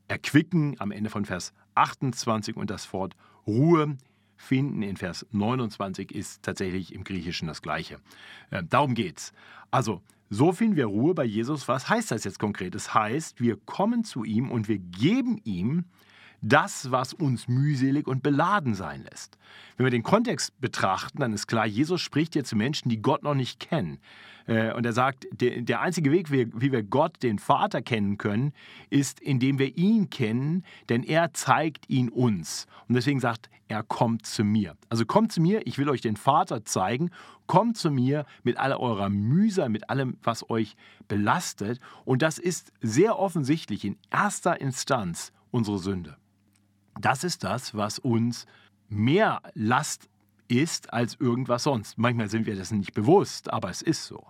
erquicken 0.07 0.75
am 0.79 0.91
Ende 0.91 1.09
von 1.09 1.25
Vers 1.25 1.53
28 1.75 2.55
und 2.55 2.69
das 2.69 2.91
Wort 2.93 3.15
Ruhe 3.47 3.97
finden 4.35 4.81
in 4.81 4.97
Vers 4.97 5.25
29 5.31 6.11
ist 6.11 6.43
tatsächlich 6.43 6.93
im 6.93 7.03
Griechischen 7.03 7.47
das 7.47 7.61
gleiche. 7.61 7.99
Äh, 8.49 8.63
darum 8.67 8.95
geht's. 8.95 9.33
Also, 9.69 10.01
so 10.29 10.51
finden 10.53 10.77
wir 10.77 10.85
Ruhe 10.85 11.13
bei 11.13 11.25
Jesus. 11.25 11.67
Was 11.67 11.89
heißt 11.89 12.11
das 12.11 12.23
jetzt 12.23 12.39
konkret? 12.39 12.73
Das 12.73 12.93
heißt, 12.93 13.41
wir 13.41 13.57
kommen 13.57 14.03
zu 14.03 14.23
ihm 14.23 14.49
und 14.49 14.67
wir 14.67 14.79
geben 14.79 15.39
ihm 15.43 15.85
Das, 16.41 16.91
was 16.91 17.13
uns 17.13 17.47
mühselig 17.47 18.07
und 18.07 18.23
beladen 18.23 18.73
sein 18.73 19.03
lässt. 19.03 19.37
Wenn 19.77 19.85
wir 19.85 19.91
den 19.91 20.03
Kontext 20.03 20.59
betrachten, 20.59 21.19
dann 21.19 21.33
ist 21.33 21.47
klar, 21.47 21.65
Jesus 21.65 22.01
spricht 22.01 22.33
hier 22.33 22.43
zu 22.43 22.55
Menschen, 22.55 22.89
die 22.89 23.01
Gott 23.01 23.23
noch 23.23 23.35
nicht 23.35 23.59
kennen. 23.59 23.99
Äh, 24.47 24.73
und 24.73 24.85
er 24.85 24.93
sagt, 24.93 25.27
der, 25.31 25.81
einzige 25.81 26.11
Weg, 26.11 26.31
wie 26.31 26.71
wir 26.71 26.83
Gott, 26.83 27.21
den 27.23 27.39
Vater, 27.39 27.81
kennen 27.81 28.17
können, 28.17 28.53
ist, 28.89 29.19
indem 29.19 29.59
wir 29.59 29.77
ihn 29.77 30.09
kennen, 30.09 30.63
denn 30.89 31.03
er 31.03 31.33
zeigt 31.33 31.89
ihn 31.89 32.09
uns. 32.09 32.67
Und 32.87 32.95
deswegen 32.95 33.19
sagt 33.19 33.49
er, 33.67 33.83
kommt 33.83 34.25
zu 34.25 34.43
mir. 34.43 34.75
Also 34.89 35.05
kommt 35.05 35.31
zu 35.31 35.41
mir, 35.41 35.65
ich 35.65 35.77
will 35.77 35.89
euch 35.89 36.01
den 36.01 36.17
Vater 36.17 36.65
zeigen. 36.65 37.11
Kommt 37.47 37.77
zu 37.77 37.91
mir 37.91 38.25
mit 38.43 38.57
aller 38.57 38.79
eurer 38.79 39.09
Mühsal, 39.09 39.69
mit 39.69 39.89
allem, 39.89 40.17
was 40.23 40.49
euch 40.49 40.75
belastet. 41.07 41.79
Und 42.05 42.21
das 42.21 42.37
ist 42.37 42.71
sehr 42.81 43.17
offensichtlich 43.17 43.85
in 43.85 43.97
erster 44.09 44.59
Instanz 44.59 45.31
unsere 45.51 45.79
Sünde. 45.79 46.17
Das 46.99 47.23
ist 47.23 47.43
das, 47.43 47.75
was 47.75 47.99
uns 47.99 48.45
mehr 48.89 49.41
Last 49.53 50.09
ist 50.47 50.91
als 50.93 51.15
irgendwas 51.19 51.63
sonst. 51.63 51.97
Manchmal 51.97 52.29
sind 52.29 52.45
wir 52.45 52.55
das 52.55 52.71
nicht 52.71 52.93
bewusst, 52.93 53.51
aber 53.51 53.69
es 53.69 53.81
ist 53.81 54.05
so. 54.05 54.25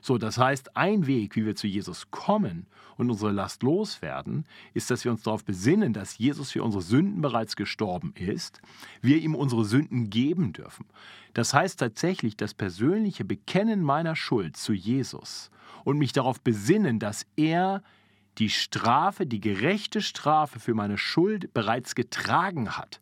So, 0.00 0.18
das 0.18 0.38
heißt, 0.38 0.76
ein 0.76 1.08
Weg, 1.08 1.34
wie 1.34 1.44
wir 1.44 1.56
zu 1.56 1.66
Jesus 1.66 2.12
kommen 2.12 2.66
und 2.96 3.10
unsere 3.10 3.32
Last 3.32 3.64
loswerden, 3.64 4.44
ist, 4.72 4.88
dass 4.90 5.04
wir 5.04 5.10
uns 5.10 5.22
darauf 5.22 5.44
besinnen, 5.44 5.92
dass 5.92 6.18
Jesus 6.18 6.52
für 6.52 6.62
unsere 6.62 6.82
Sünden 6.82 7.20
bereits 7.20 7.56
gestorben 7.56 8.14
ist, 8.14 8.60
wir 9.02 9.18
ihm 9.18 9.34
unsere 9.34 9.64
Sünden 9.64 10.08
geben 10.08 10.52
dürfen. 10.52 10.86
Das 11.34 11.52
heißt 11.52 11.80
tatsächlich, 11.80 12.36
das 12.36 12.54
persönliche 12.54 13.24
Bekennen 13.24 13.82
meiner 13.82 14.14
Schuld 14.14 14.56
zu 14.56 14.72
Jesus 14.72 15.50
und 15.82 15.98
mich 15.98 16.12
darauf 16.12 16.40
besinnen, 16.40 17.00
dass 17.00 17.26
er 17.34 17.82
die 18.38 18.50
Strafe, 18.50 19.26
die 19.26 19.40
gerechte 19.40 20.00
Strafe 20.00 20.60
für 20.60 20.74
meine 20.74 20.98
Schuld 20.98 21.52
bereits 21.54 21.94
getragen 21.94 22.76
hat 22.76 23.00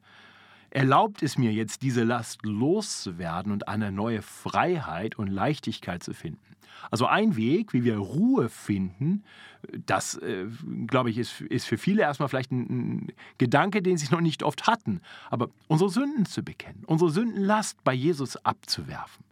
erlaubt 0.75 1.23
es 1.23 1.39
mir 1.39 1.53
jetzt, 1.53 1.83
diese 1.83 2.03
Last 2.03 2.45
loszuwerden 2.45 3.53
und 3.53 3.69
eine 3.69 3.93
neue 3.93 4.23
Freiheit 4.23 5.17
und 5.17 5.29
Leichtigkeit 5.29 6.03
zu 6.03 6.13
finden. 6.13 6.41
Also 6.91 7.07
ein 7.07 7.37
Weg, 7.37 7.73
wie 7.73 7.85
wir 7.85 7.97
Ruhe 7.97 8.49
finden, 8.49 9.23
das, 9.87 10.17
äh, 10.17 10.47
glaube 10.87 11.11
ich, 11.11 11.19
ist, 11.19 11.41
ist 11.41 11.67
für 11.67 11.79
viele 11.79 12.03
erstmal 12.03 12.29
vielleicht 12.29 12.51
ein, 12.51 12.61
ein, 12.61 13.13
Gedanke, 13.39 13.81
den 13.81 13.97
sie 13.97 14.13
noch 14.13 14.21
nicht 14.21 14.43
oft 14.43 14.67
hatten. 14.67 15.01
Aber 15.31 15.49
unsere 15.69 15.89
Sünden 15.89 16.27
zu 16.27 16.43
bekennen, 16.43 16.83
unsere 16.87 17.11
Sündenlast 17.11 17.83
bei 17.85 17.95
Jesus 17.95 18.37
abzuwerfen. 18.45 19.25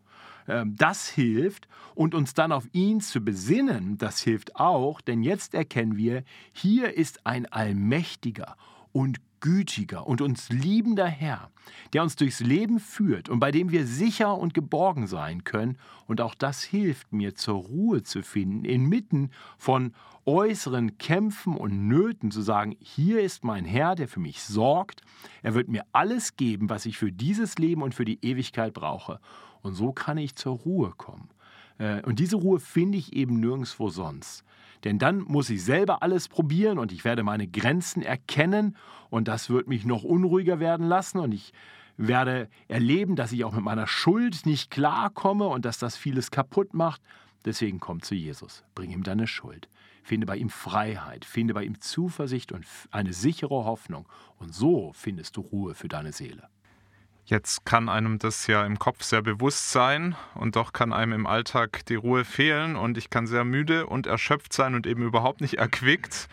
Ähm, 0.48 0.74
das 0.76 1.08
hilft 1.08 1.68
und 1.94 2.14
uns 2.14 2.34
dann 2.34 2.52
auf 2.52 2.66
ihn 2.72 3.00
zu 3.00 3.20
besinnen, 3.20 3.98
das 3.98 4.20
hilft 4.20 4.56
auch, 4.56 5.00
denn 5.00 5.22
jetzt 5.22 5.54
erkennen 5.54 5.96
wir, 5.96 6.24
hier 6.52 6.96
ist 6.96 7.26
ein 7.26 7.46
allmächtiger 7.46 8.56
und 8.92 9.20
gütiger 9.42 10.06
und 10.06 10.22
uns 10.22 10.48
liebender 10.50 11.06
Herr, 11.06 11.50
der 11.92 12.02
uns 12.02 12.16
durchs 12.16 12.40
Leben 12.40 12.78
führt 12.78 13.28
und 13.28 13.40
bei 13.40 13.50
dem 13.50 13.70
wir 13.70 13.86
sicher 13.86 14.38
und 14.38 14.54
geborgen 14.54 15.06
sein 15.06 15.44
können. 15.44 15.76
Und 16.06 16.20
auch 16.20 16.34
das 16.34 16.62
hilft 16.62 17.12
mir, 17.12 17.34
zur 17.34 17.56
Ruhe 17.56 18.02
zu 18.04 18.22
finden, 18.22 18.64
inmitten 18.64 19.30
von 19.58 19.92
äußeren 20.24 20.98
Kämpfen 20.98 21.56
und 21.56 21.88
Nöten 21.88 22.30
zu 22.30 22.40
sagen, 22.40 22.76
hier 22.80 23.20
ist 23.20 23.42
mein 23.42 23.64
Herr, 23.64 23.96
der 23.96 24.06
für 24.06 24.20
mich 24.20 24.42
sorgt. 24.42 25.02
Er 25.42 25.54
wird 25.54 25.68
mir 25.68 25.84
alles 25.90 26.36
geben, 26.36 26.70
was 26.70 26.86
ich 26.86 26.96
für 26.96 27.10
dieses 27.10 27.58
Leben 27.58 27.82
und 27.82 27.94
für 27.94 28.04
die 28.04 28.24
Ewigkeit 28.24 28.72
brauche. 28.72 29.18
Und 29.62 29.74
so 29.74 29.92
kann 29.92 30.18
ich 30.18 30.34
zur 30.34 30.56
Ruhe 30.58 30.92
kommen. 30.96 31.30
Äh, 31.78 32.02
und 32.02 32.18
diese 32.18 32.36
Ruhe 32.36 32.60
finde 32.60 32.98
ich 32.98 33.12
eben 33.14 33.40
nirgendwo 33.40 33.88
sonst. 33.88 34.44
Denn 34.84 34.98
dann 34.98 35.20
muss 35.20 35.48
ich 35.50 35.64
selber 35.64 36.02
alles 36.02 36.28
probieren 36.28 36.78
und 36.78 36.92
ich 36.92 37.04
werde 37.04 37.22
meine 37.22 37.46
Grenzen 37.46 38.02
erkennen 38.02 38.76
und 39.10 39.28
das 39.28 39.48
wird 39.48 39.68
mich 39.68 39.84
noch 39.84 40.02
unruhiger 40.02 40.58
werden 40.58 40.86
lassen 40.86 41.18
und 41.18 41.32
ich 41.32 41.52
werde 41.96 42.48
erleben, 42.68 43.14
dass 43.14 43.32
ich 43.32 43.44
auch 43.44 43.52
mit 43.52 43.62
meiner 43.62 43.86
Schuld 43.86 44.44
nicht 44.44 44.70
klarkomme 44.70 45.46
und 45.46 45.64
dass 45.64 45.78
das 45.78 45.96
vieles 45.96 46.30
kaputt 46.30 46.74
macht. 46.74 47.00
Deswegen 47.44 47.78
komm 47.80 48.02
zu 48.02 48.14
Jesus, 48.14 48.64
bring 48.74 48.90
ihm 48.90 49.02
deine 49.02 49.26
Schuld, 49.26 49.68
finde 50.02 50.26
bei 50.26 50.36
ihm 50.36 50.50
Freiheit, 50.50 51.24
finde 51.24 51.54
bei 51.54 51.64
ihm 51.64 51.80
Zuversicht 51.80 52.50
und 52.50 52.64
eine 52.90 53.12
sichere 53.12 53.64
Hoffnung 53.64 54.08
und 54.38 54.54
so 54.54 54.92
findest 54.94 55.36
du 55.36 55.42
Ruhe 55.42 55.74
für 55.74 55.88
deine 55.88 56.12
Seele. 56.12 56.48
Jetzt 57.24 57.64
kann 57.64 57.88
einem 57.88 58.18
das 58.18 58.48
ja 58.48 58.66
im 58.66 58.78
Kopf 58.78 59.02
sehr 59.04 59.22
bewusst 59.22 59.70
sein 59.70 60.16
und 60.34 60.56
doch 60.56 60.72
kann 60.72 60.92
einem 60.92 61.12
im 61.12 61.26
Alltag 61.26 61.86
die 61.86 61.94
Ruhe 61.94 62.24
fehlen 62.24 62.74
und 62.74 62.98
ich 62.98 63.10
kann 63.10 63.28
sehr 63.28 63.44
müde 63.44 63.86
und 63.86 64.06
erschöpft 64.08 64.52
sein 64.52 64.74
und 64.74 64.86
eben 64.86 65.02
überhaupt 65.02 65.40
nicht 65.40 65.54
erquickt. 65.54 66.28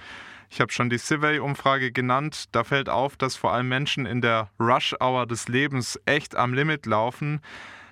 Ich 0.49 0.59
habe 0.61 0.71
schon 0.71 0.89
die 0.89 0.97
Survey-Umfrage 0.97 1.91
genannt. 1.91 2.45
Da 2.53 2.63
fällt 2.63 2.89
auf, 2.89 3.15
dass 3.17 3.35
vor 3.35 3.53
allem 3.53 3.69
Menschen 3.69 4.07
in 4.07 4.19
der 4.19 4.49
Rush-Hour 4.59 5.27
des 5.27 5.47
Lebens 5.47 5.99
echt 6.05 6.35
am 6.35 6.55
Limit 6.55 6.87
laufen. 6.87 7.41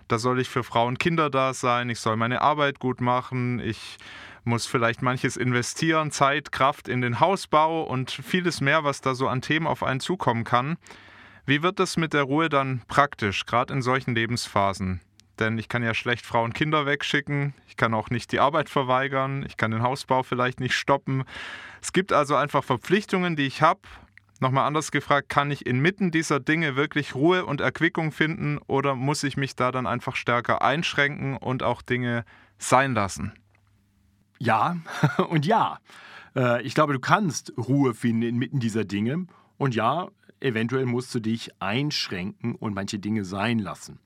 Da 0.08 0.18
soll 0.18 0.40
ich 0.40 0.50
für 0.50 0.64
Frauen 0.64 0.90
und 0.90 1.00
Kinder 1.00 1.30
da 1.30 1.54
sein, 1.54 1.90
ich 1.90 2.00
soll 2.00 2.16
meine 2.16 2.42
Arbeit 2.42 2.80
gut 2.80 3.02
machen, 3.02 3.60
ich 3.60 3.98
muss 4.46 4.66
vielleicht 4.66 5.02
manches 5.02 5.38
investieren, 5.38 6.12
Zeit, 6.12 6.52
Kraft 6.52 6.88
in 6.88 7.02
den 7.02 7.20
Hausbau 7.20 7.84
und 7.84 8.10
vieles 8.10 8.62
mehr, 8.62 8.86
was 8.86 9.02
da 9.02 9.14
so 9.14 9.28
an 9.28 9.42
Themen 9.42 9.68
auf 9.68 9.84
einen 9.84 10.00
zukommen 10.00 10.46
kann. 10.46 10.78
Wie 11.48 11.64
wird 11.64 11.80
das 11.80 11.96
mit 11.96 12.12
der 12.12 12.24
Ruhe 12.24 12.50
dann 12.50 12.82
praktisch, 12.90 13.46
gerade 13.46 13.74
in 13.74 13.82
solchen 13.82 14.14
Lebensphasen? 14.14 15.00
Denn 15.40 15.58
ich 15.58 15.70
kann 15.70 15.82
ja 15.82 15.94
schlecht 15.94 16.26
Frauen 16.26 16.48
und 16.48 16.54
Kinder 16.54 16.86
wegschicken, 16.86 17.54
ich 17.70 17.78
kann 17.78 17.94
auch 17.94 18.10
nicht 18.10 18.34
die 18.34 18.42
Arbeit 18.42 18.68
verweigern, 18.68 19.46
ich 19.48 19.56
kann 19.56 19.72
den 19.72 19.82
Hausbau 19.82 20.24
vielleicht 20.24 20.60
nicht 20.60 20.76
stoppen. 20.76 21.24
Es 21.82 21.94
gibt 21.94 22.12
also 22.12 22.36
einfach 22.36 22.66
Verpflichtungen, 22.66 23.38
die 23.38 23.46
ich 23.46 23.62
habe. 23.62 23.80
Nochmal 24.42 24.68
anders 24.68 24.92
gefragt, 24.92 25.30
kann 25.30 25.50
ich 25.50 25.66
inmitten 25.66 26.12
dieser 26.12 26.42
Dinge 26.42 26.76
wirklich 26.76 27.16
Ruhe 27.16 27.46
und 27.46 27.62
Erquickung 27.62 28.12
finden 28.12 28.58
oder 28.68 28.96
muss 28.96 29.24
ich 29.24 29.38
mich 29.38 29.56
da 29.56 29.72
dann 29.72 29.88
einfach 29.88 30.18
stärker 30.18 30.62
einschränken 30.62 31.38
und 31.38 31.64
auch 31.64 31.82
Dinge 31.82 32.26
sein 32.58 32.94
lassen? 32.94 33.32
Ja 34.38 34.76
und 35.30 35.46
ja. 35.46 35.80
Äh, 36.36 36.62
ich 36.64 36.76
glaube, 36.76 36.92
du 36.92 37.00
kannst 37.00 37.54
Ruhe 37.58 37.94
finden 37.94 38.24
inmitten 38.24 38.60
dieser 38.60 38.84
Dinge. 38.84 39.28
Und 39.58 39.76
ja, 39.76 40.10
eventuell 40.40 40.86
musst 40.86 41.14
du 41.14 41.20
dich 41.20 41.52
einschränken 41.60 42.56
und 42.56 42.74
manche 42.74 43.00
Dinge 43.00 43.26
sein 43.26 43.60
lassen. 43.60 44.00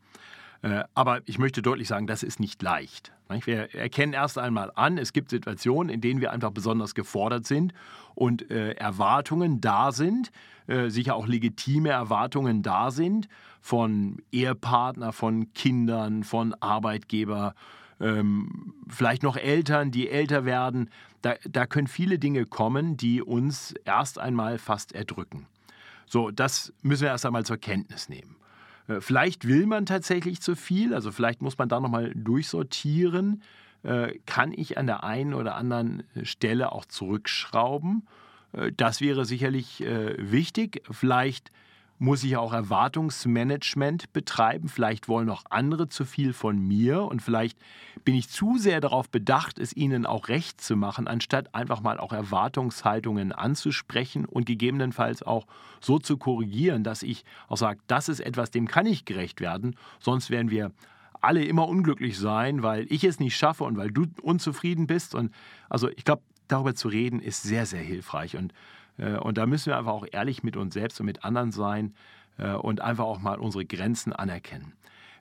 Äh, 0.62 0.84
aber 0.94 1.22
ich 1.26 1.40
möchte 1.40 1.62
deutlich 1.62 1.88
sagen, 1.88 2.08
das 2.08 2.24
ist 2.24 2.40
nicht 2.40 2.62
leicht. 2.62 3.12
Wir 3.46 3.74
erkennen 3.74 4.14
erst 4.14 4.38
einmal 4.38 4.72
an, 4.76 4.98
es 4.98 5.14
gibt 5.14 5.30
Situationen, 5.30 5.90
in 5.90 6.02
denen 6.02 6.20
wir 6.20 6.32
einfach 6.32 6.52
besonders 6.52 6.96
gefordert 6.96 7.46
sind 7.46 7.74
und 8.14 8.52
äh, 8.52 8.72
Erwartungen 8.74 9.62
da 9.62 9.92
sind, 9.92 10.32
äh, 10.68 10.90
sicher 10.90 11.16
auch 11.16 11.28
legitime 11.28 11.90
Erwartungen 11.90 12.62
da 12.62 12.92
sind 12.92 13.30
von 13.62 14.18
Ehepartner, 14.32 15.14
von 15.14 15.54
Kindern, 15.54 16.24
von 16.24 16.54
Arbeitgeber, 16.56 17.56
ähm, 18.02 18.74
vielleicht 18.90 19.24
noch 19.24 19.38
Eltern, 19.38 19.92
die 19.92 20.10
älter 20.10 20.44
werden. 20.46 20.90
Da, 21.22 21.36
da 21.50 21.66
können 21.68 21.88
viele 21.88 22.20
Dinge 22.20 22.46
kommen, 22.46 22.98
die 22.98 23.22
uns 23.22 23.74
erst 23.86 24.20
einmal 24.20 24.58
fast 24.58 24.94
erdrücken. 24.94 25.48
So, 26.12 26.30
das 26.30 26.74
müssen 26.82 27.04
wir 27.04 27.08
erst 27.08 27.26
einmal 27.26 27.46
zur 27.46 27.56
Kenntnis 27.56 28.10
nehmen. 28.10 28.36
Äh, 28.90 29.00
vielleicht 29.00 29.48
will 29.48 29.66
man 29.66 29.86
tatsächlich 29.86 30.42
zu 30.42 30.58
viel, 30.58 30.94
also 30.94 31.10
vielleicht 31.10 31.42
muss 31.42 31.58
man 31.58 31.70
da 31.70 31.80
nochmal 31.80 32.12
durchsortieren. 32.14 33.42
Äh, 33.84 34.20
kann 34.26 34.52
ich 34.52 34.78
an 34.78 34.88
der 34.88 35.06
einen 35.06 35.34
oder 35.34 35.56
anderen 35.56 36.04
Stelle 36.24 36.74
auch 36.74 36.84
zurückschrauben? 36.84 38.06
Äh, 38.52 38.74
das 38.76 39.00
wäre 39.00 39.24
sicherlich 39.24 39.86
wichtig. 40.18 40.84
Vielleicht 40.92 41.50
muss 42.02 42.24
ich 42.24 42.36
auch 42.36 42.52
Erwartungsmanagement 42.52 44.12
betreiben. 44.12 44.70
Vielleicht 44.70 45.08
wollen 45.08 45.30
auch 45.30 45.44
andere 45.52 45.88
zu 45.88 46.04
viel 46.04 46.34
von 46.34 46.58
mir 46.58 47.04
und 47.04 47.22
vielleicht 47.22 47.60
bin 48.04 48.16
ich 48.16 48.28
zu 48.28 48.58
sehr 48.58 48.82
darauf 48.82 49.08
bedacht, 49.08 49.60
es 49.60 49.72
ihnen 49.76 50.08
auch 50.08 50.28
recht 50.28 50.60
zu 50.60 50.76
machen, 50.76 51.08
anstatt 51.08 51.54
einfach 51.54 51.82
mal 51.82 52.00
auch 52.00 52.12
Erwartungshaltungen 52.12 53.32
anzusprechen 53.32 54.26
und 54.26 54.48
gegebenenfalls 54.48 55.22
auch 55.22 55.46
so 55.80 56.00
zu 56.00 56.18
korrigieren, 56.18 56.84
dass 56.84 57.04
ich 57.04 57.24
auch 57.48 57.58
sage, 57.58 57.80
das 57.86 58.10
ist 58.10 58.20
etwas, 58.20 58.50
dem 58.50 58.68
kann 58.68 58.88
ich 58.88 59.06
gerecht 59.06 59.40
werden, 59.40 59.76
sonst 60.00 60.32
werden 60.32 60.50
wir 60.50 60.72
alle 61.22 61.46
immer 61.46 61.68
unglücklich 61.68 62.18
sein, 62.18 62.64
weil 62.64 62.88
ich 62.90 63.04
es 63.04 63.20
nicht 63.20 63.38
schaffe 63.38 63.64
und 63.64 63.78
weil 63.78 63.92
du 63.92 64.08
unzufrieden 64.24 64.88
bist. 64.88 65.14
Und 65.14 65.32
also 65.70 65.88
ich 65.88 66.04
glaube, 66.04 66.24
darüber 66.48 66.74
zu 66.74 66.88
reden 66.88 67.20
ist 67.20 67.44
sehr, 67.44 67.68
sehr 67.68 67.84
hilfreich. 67.84 68.38
Und 68.38 68.54
und 68.98 69.38
da 69.38 69.46
müssen 69.46 69.68
wir 69.68 69.78
einfach 69.78 69.94
auch 69.94 70.06
ehrlich 70.12 70.44
mit 70.44 70.58
uns 70.58 70.74
selbst 70.74 71.00
und 71.00 71.06
mit 71.06 71.24
anderen 71.24 71.52
sein 71.52 71.94
äh, 72.38 72.54
und 72.54 72.82
einfach 72.82 73.06
auch 73.06 73.20
mal 73.20 73.40
unsere 73.40 73.66
Grenzen 73.66 74.14
anerkennen. 74.14 74.74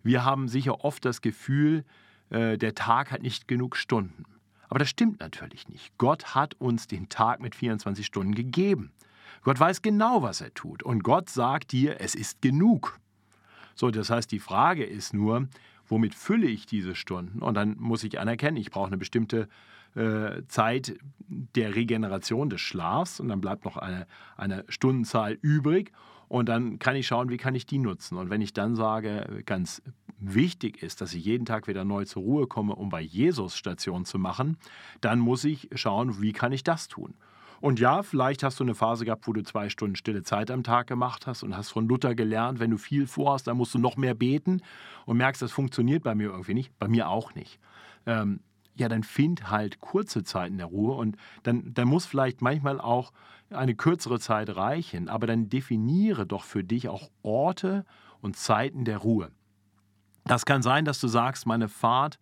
Wir 0.03 0.25
haben 0.25 0.49
sicher 0.49 0.85
oft 0.85 1.05
das 1.05 1.21
Gefühl, 1.21 1.85
äh, 2.31 2.57
der 2.57 2.75
Tag 2.75 3.11
hat 3.11 3.23
nicht 3.23 3.49
genug 3.49 3.77
Stunden. 3.77 4.25
Aber 4.69 4.79
das 4.79 4.89
stimmt 4.89 5.21
natürlich 5.21 5.69
nicht. 5.69 5.97
Gott 5.99 6.35
hat 6.35 6.55
uns 6.55 6.87
den 6.87 7.09
Tag 7.09 7.41
mit 7.41 7.55
24 7.55 8.07
Stunden 8.07 8.35
gegeben. 8.35 8.93
Gott 9.43 9.59
weiß 9.59 9.83
genau, 9.83 10.23
was 10.23 10.41
er 10.41 10.55
tut. 10.55 10.83
Und 10.83 11.03
Gott 11.03 11.29
sagt 11.29 11.73
dir, 11.73 12.00
es 12.00 12.15
ist 12.15 12.41
genug. 12.41 12.99
So, 13.75 13.91
das 13.91 14.11
heißt, 14.11 14.31
die 14.31 14.39
Frage 14.39 14.85
ist 14.85 15.12
nur, 15.12 15.49
womit 15.89 16.15
fülle 16.15 16.47
ich 16.47 16.67
diese 16.67 16.95
Stunden? 16.95 17.43
Und 17.43 17.55
dann 17.55 17.77
muss 17.79 18.05
ich 18.05 18.21
anerkennen, 18.21 18.57
ich 18.59 18.71
brauche 18.71 18.89
eine 18.89 18.99
bestimmte 18.99 19.49
äh, 19.94 20.42
Zeit 20.49 20.99
der 21.28 21.75
Regeneration 21.75 22.50
des 22.50 22.61
Schlafs 22.61 23.20
und 23.20 23.28
dann 23.28 23.40
bleibt 23.40 23.64
noch 23.64 23.76
eine, 23.76 24.06
eine 24.37 24.64
Stundenzahl 24.68 25.38
übrig 25.42 25.92
und 26.28 26.49
dann 26.49 26.78
kann 26.78 26.97
ich 26.97 27.06
schauen, 27.06 27.28
wie 27.28 27.37
kann 27.37 27.54
ich 27.54 27.66
die 27.66 27.78
nutzen. 27.78 28.16
Und 28.16 28.30
wenn 28.30 28.40
ich 28.40 28.52
dann 28.52 28.76
sage, 28.76 29.42
ganz 29.47 29.82
wichtig 30.18 30.82
ist, 30.82 31.00
dass 31.00 31.14
ich 31.14 31.25
jeden 31.25 31.44
Tag 31.44 31.66
wieder 31.66 31.85
neu 31.85 32.04
zur 32.04 32.23
Ruhe 32.23 32.47
komme, 32.47 32.75
um 32.75 32.88
bei 32.88 33.00
Jesus 33.00 33.56
Station 33.56 34.04
zu 34.04 34.18
machen, 34.18 34.56
dann 35.00 35.18
muss 35.18 35.44
ich 35.44 35.68
schauen, 35.75 36.20
wie 36.20 36.32
kann 36.32 36.52
ich 36.52 36.62
das 36.62 36.88
tun. 36.88 37.14
Und 37.61 37.78
ja, 37.78 38.02
vielleicht 38.02 38.42
hast 38.42 38.59
du 38.59 38.64
eine 38.64 38.75
Phase 38.75 39.04
gehabt, 39.04 39.26
wo 39.26 39.32
du 39.32 39.42
zwei 39.42 39.68
Stunden 39.68 39.97
stille 39.97 40.23
Zeit 40.23 40.50
am 40.50 40.62
Tag 40.62 40.87
gemacht 40.87 41.26
hast 41.26 41.42
und 41.42 41.56
hast 41.56 41.70
von 41.70 41.88
Luther 41.88 42.14
gelernt, 42.14 42.59
wenn 42.59 42.70
du 42.70 42.78
viel 42.78 43.06
vorhast, 43.06 43.47
dann 43.47 43.56
musst 43.56 43.75
du 43.75 43.78
noch 43.78 43.97
mehr 43.97 44.14
beten 44.14 44.62
und 45.04 45.18
merkst, 45.18 45.42
das 45.42 45.52
funktioniert 45.52 46.02
bei 46.02 46.14
mir 46.14 46.30
irgendwie 46.30 46.54
nicht. 46.54 46.78
Bei 46.78 46.88
mir 46.88 47.09
auch 47.09 47.35
nicht. 47.35 47.59
Ähm, 48.06 48.40
ja, 48.81 48.89
dann 48.89 49.05
find 49.05 49.51
halt 49.51 49.81
kurze 49.81 50.25
Zeiten 50.25 50.59
der 50.59 50.67
Ruhe 50.67 50.95
und 50.95 51.17
dann, 51.45 51.73
dann 51.73 51.87
muss 51.87 52.07
vielleicht 52.07 52.43
manchmal 52.43 52.81
auch 52.81 53.13
eine 53.51 53.75
kürzere 53.75 54.19
Zeit 54.19 54.57
reichen, 54.57 55.09
aber 55.09 55.27
dann 55.27 55.49
definiere 55.49 56.27
doch 56.27 56.45
für 56.45 56.65
dich 56.65 56.89
auch 56.89 57.11
Orte 57.23 57.85
und 58.21 58.37
Zeiten 58.37 58.85
der 58.85 58.99
Ruhe. 58.99 59.31
Das 60.25 60.45
kann 60.45 60.63
sein, 60.63 60.85
dass 60.85 61.01
du 61.01 61.09
sagst, 61.09 61.47
meine 61.47 61.69
Fahrt 61.69 62.19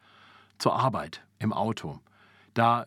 zur 0.58 0.74
Arbeit 0.74 1.24
im 1.38 1.52
Auto, 1.52 2.00
da 2.54 2.86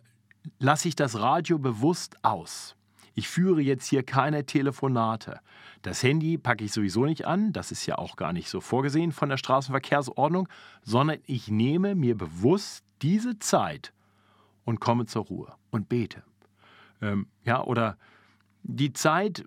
lasse 0.59 0.87
ich 0.87 0.95
das 0.95 1.19
Radio 1.19 1.59
bewusst 1.59 2.23
aus. 2.23 2.75
Ich 3.13 3.27
führe 3.27 3.61
jetzt 3.61 3.87
hier 3.87 4.03
keine 4.03 4.45
Telefonate. 4.45 5.39
Das 5.81 6.01
Handy 6.01 6.37
packe 6.37 6.63
ich 6.63 6.71
sowieso 6.71 7.05
nicht 7.05 7.25
an, 7.25 7.53
das 7.53 7.71
ist 7.71 7.85
ja 7.85 7.97
auch 7.97 8.15
gar 8.15 8.33
nicht 8.33 8.49
so 8.49 8.61
vorgesehen 8.61 9.11
von 9.11 9.29
der 9.29 9.37
Straßenverkehrsordnung, 9.37 10.47
sondern 10.83 11.19
ich 11.25 11.49
nehme 11.49 11.95
mir 11.95 12.17
bewusst 12.17 12.85
diese 13.01 13.39
Zeit 13.39 13.93
und 14.65 14.79
komme 14.79 15.05
zur 15.05 15.25
Ruhe 15.25 15.53
und 15.71 15.89
bete. 15.89 16.23
Ähm, 17.01 17.27
ja, 17.43 17.63
oder 17.63 17.97
die 18.63 18.93
Zeit, 18.93 19.43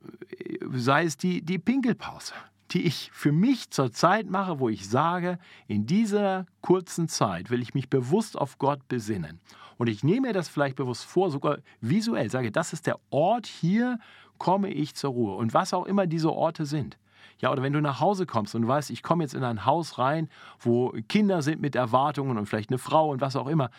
sei 0.73 1.05
es 1.05 1.17
die, 1.17 1.43
die 1.43 1.59
Pinkelpause, 1.59 2.35
die 2.73 2.83
ich 2.83 3.11
für 3.13 3.33
mich 3.33 3.71
zur 3.71 3.93
Zeit 3.93 4.29
mache, 4.29 4.59
wo 4.59 4.69
ich 4.69 4.89
sage, 4.89 5.39
in 5.69 5.87
dieser 5.87 6.47
kurzen 6.61 7.09
Zeit 7.09 7.51
will 7.51 7.63
ich 7.63 7.75
mich 7.75 7.89
bewusst 7.89 8.37
auf 8.37 8.59
Gott 8.59 8.89
besinnen. 8.89 9.41
Und 9.77 9.89
ich 9.89 10.03
nehme 10.05 10.29
mir 10.29 10.33
das 10.33 10.49
vielleicht 10.49 10.77
bewusst 10.77 11.05
vor, 11.05 11.31
sogar 11.31 11.59
visuell, 11.81 12.31
sage, 12.31 12.51
das 12.51 12.73
ist 12.73 12.87
der 12.87 12.99
Ort, 13.11 13.47
hier 13.47 13.99
komme 14.39 14.71
ich 14.71 14.95
zur 14.95 15.11
Ruhe. 15.11 15.37
Und 15.37 15.55
was 15.55 15.75
auch 15.75 15.87
immer 15.87 16.07
diese 16.07 16.33
Orte 16.33 16.67
sind. 16.67 16.97
Ja, 17.39 17.53
oder 17.53 17.63
wenn 17.63 17.73
du 17.73 17.81
nach 17.81 18.01
Hause 18.01 18.27
kommst 18.27 18.55
und 18.55 18.63
du 18.63 18.69
weißt, 18.69 18.91
ich 18.91 19.03
komme 19.03 19.25
jetzt 19.25 19.35
in 19.35 19.45
ein 19.45 19.65
Haus 19.65 19.99
rein, 19.99 20.29
wo 20.61 20.95
Kinder 21.09 21.43
sind 21.43 21.61
mit 21.61 21.77
Erwartungen 21.77 22.39
und 22.39 22.47
vielleicht 22.47 22.71
eine 22.71 22.79
Frau 22.79 23.11
und 23.11 23.21
was 23.21 23.37
auch 23.37 23.49
immer. 23.49 23.71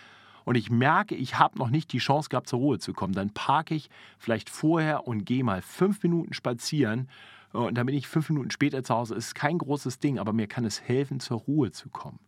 Und 0.45 0.55
ich 0.55 0.69
merke, 0.69 1.15
ich 1.15 1.39
habe 1.39 1.57
noch 1.57 1.69
nicht 1.69 1.91
die 1.91 1.97
Chance 1.97 2.29
gehabt, 2.29 2.47
zur 2.47 2.59
Ruhe 2.59 2.79
zu 2.79 2.93
kommen. 2.93 3.13
Dann 3.13 3.31
parke 3.31 3.73
ich 3.73 3.89
vielleicht 4.19 4.49
vorher 4.49 5.07
und 5.07 5.25
gehe 5.25 5.43
mal 5.43 5.61
fünf 5.61 6.03
Minuten 6.03 6.33
spazieren. 6.33 7.09
Und 7.51 7.75
dann 7.75 7.87
bin 7.87 7.95
ich 7.95 8.07
fünf 8.07 8.29
Minuten 8.29 8.51
später 8.51 8.83
zu 8.83 8.93
Hause. 8.93 9.15
Ist 9.15 9.33
kein 9.33 9.57
großes 9.57 9.99
Ding, 9.99 10.19
aber 10.19 10.33
mir 10.33 10.47
kann 10.47 10.65
es 10.65 10.81
helfen, 10.81 11.19
zur 11.19 11.39
Ruhe 11.39 11.71
zu 11.71 11.89
kommen. 11.89 12.19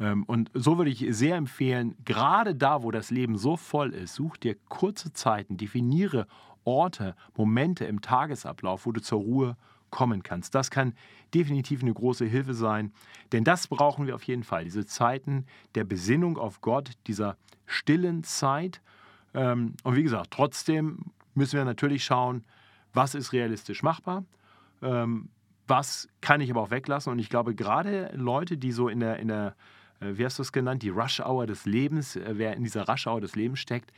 Ähm, 0.00 0.24
und 0.24 0.50
so 0.54 0.78
würde 0.78 0.90
ich 0.90 1.06
sehr 1.10 1.36
empfehlen, 1.36 1.94
gerade 2.04 2.54
da, 2.54 2.82
wo 2.82 2.90
das 2.90 3.10
Leben 3.10 3.38
so 3.38 3.56
voll 3.56 3.92
ist, 3.92 4.14
such 4.14 4.36
dir 4.36 4.56
kurze 4.68 5.12
Zeiten, 5.12 5.56
definiere 5.56 6.26
Orte, 6.64 7.14
Momente 7.36 7.84
im 7.84 8.00
Tagesablauf, 8.00 8.86
wo 8.86 8.92
du 8.92 9.00
zur 9.00 9.20
Ruhe 9.20 9.56
kommen 9.94 10.24
kannst. 10.24 10.56
Das 10.56 10.72
kann 10.72 10.92
definitiv 11.34 11.80
eine 11.80 11.94
große 11.94 12.24
Hilfe 12.24 12.52
sein, 12.52 12.92
denn 13.30 13.44
das 13.44 13.68
brauchen 13.68 14.08
wir 14.08 14.16
auf 14.16 14.24
jeden 14.24 14.42
Fall. 14.42 14.64
Diese 14.64 14.84
Zeiten 14.84 15.46
der 15.76 15.84
Besinnung 15.84 16.36
auf 16.36 16.60
Gott, 16.60 16.90
dieser 17.06 17.36
stillen 17.64 18.24
Zeit. 18.24 18.82
Ähm, 19.34 19.74
und 19.84 19.94
wie 19.94 20.02
gesagt, 20.02 20.32
trotzdem 20.32 20.98
müssen 21.34 21.56
wir 21.56 21.64
natürlich 21.64 22.04
schauen, 22.04 22.44
was 22.92 23.14
ist 23.14 23.32
realistisch 23.32 23.84
machbar, 23.84 24.24
ähm, 24.82 25.28
was 25.68 26.08
kann 26.20 26.40
ich 26.40 26.50
aber 26.50 26.62
auch 26.62 26.70
weglassen. 26.72 27.12
Und 27.12 27.20
ich 27.20 27.28
glaube, 27.28 27.54
gerade 27.54 28.10
Leute, 28.14 28.58
die 28.58 28.72
so 28.72 28.88
in 28.88 28.98
der, 28.98 29.20
in 29.20 29.28
der 29.28 29.54
äh, 30.00 30.18
wie 30.18 30.24
hast 30.24 30.38
du 30.38 30.42
es 30.42 30.50
genannt, 30.50 30.82
die 30.82 30.90
Rush-Hour 30.90 31.46
des 31.46 31.66
Lebens, 31.66 32.16
äh, 32.16 32.32
wer 32.32 32.54
in 32.56 32.64
dieser 32.64 32.88
Rush-Hour 32.88 33.20
des 33.20 33.36
Lebens 33.36 33.60
steckt, 33.60 33.92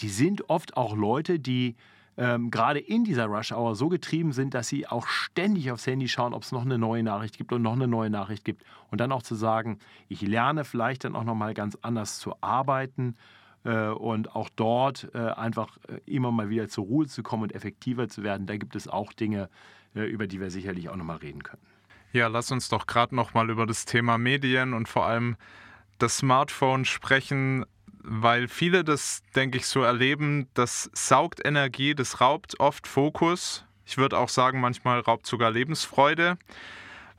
die 0.00 0.08
sind 0.08 0.48
oft 0.48 0.78
auch 0.78 0.96
Leute, 0.96 1.38
die 1.38 1.76
ähm, 2.20 2.50
gerade 2.50 2.80
in 2.80 3.04
dieser 3.04 3.24
Rush-Hour 3.24 3.74
so 3.74 3.88
getrieben 3.88 4.32
sind, 4.32 4.52
dass 4.52 4.68
sie 4.68 4.86
auch 4.86 5.06
ständig 5.06 5.72
aufs 5.72 5.86
Handy 5.86 6.06
schauen, 6.06 6.34
ob 6.34 6.42
es 6.42 6.52
noch 6.52 6.66
eine 6.66 6.76
neue 6.76 7.02
Nachricht 7.02 7.38
gibt 7.38 7.50
und 7.50 7.62
noch 7.62 7.72
eine 7.72 7.88
neue 7.88 8.10
Nachricht 8.10 8.44
gibt. 8.44 8.62
Und 8.90 9.00
dann 9.00 9.10
auch 9.10 9.22
zu 9.22 9.34
sagen, 9.34 9.78
ich 10.08 10.20
lerne 10.20 10.64
vielleicht 10.64 11.04
dann 11.04 11.16
auch 11.16 11.24
nochmal 11.24 11.54
ganz 11.54 11.78
anders 11.80 12.18
zu 12.18 12.34
arbeiten 12.42 13.16
äh, 13.64 13.86
und 13.86 14.36
auch 14.36 14.50
dort 14.54 15.08
äh, 15.14 15.18
einfach 15.18 15.78
äh, 15.88 15.98
immer 16.04 16.30
mal 16.30 16.50
wieder 16.50 16.68
zur 16.68 16.84
Ruhe 16.84 17.06
zu 17.06 17.22
kommen 17.22 17.44
und 17.44 17.54
effektiver 17.54 18.06
zu 18.06 18.22
werden. 18.22 18.46
Da 18.46 18.58
gibt 18.58 18.76
es 18.76 18.86
auch 18.86 19.14
Dinge, 19.14 19.48
über 19.94 20.28
die 20.28 20.40
wir 20.40 20.50
sicherlich 20.50 20.88
auch 20.88 20.96
nochmal 20.96 21.16
reden 21.16 21.42
können. 21.42 21.62
Ja, 22.12 22.28
lass 22.28 22.52
uns 22.52 22.68
doch 22.68 22.86
gerade 22.86 23.16
noch 23.16 23.34
mal 23.34 23.50
über 23.50 23.66
das 23.66 23.86
Thema 23.86 24.18
Medien 24.18 24.74
und 24.74 24.88
vor 24.88 25.06
allem 25.06 25.36
das 25.98 26.18
Smartphone 26.18 26.84
sprechen, 26.84 27.64
weil 28.02 28.48
viele 28.48 28.84
das, 28.84 29.22
denke 29.34 29.58
ich, 29.58 29.66
so 29.66 29.82
erleben. 29.82 30.48
Das 30.54 30.90
saugt 30.92 31.44
Energie, 31.44 31.94
das 31.94 32.20
raubt 32.20 32.58
oft 32.60 32.86
Fokus. 32.86 33.64
Ich 33.84 33.98
würde 33.98 34.18
auch 34.18 34.28
sagen, 34.28 34.60
manchmal 34.60 35.00
raubt 35.00 35.26
sogar 35.26 35.50
Lebensfreude. 35.50 36.38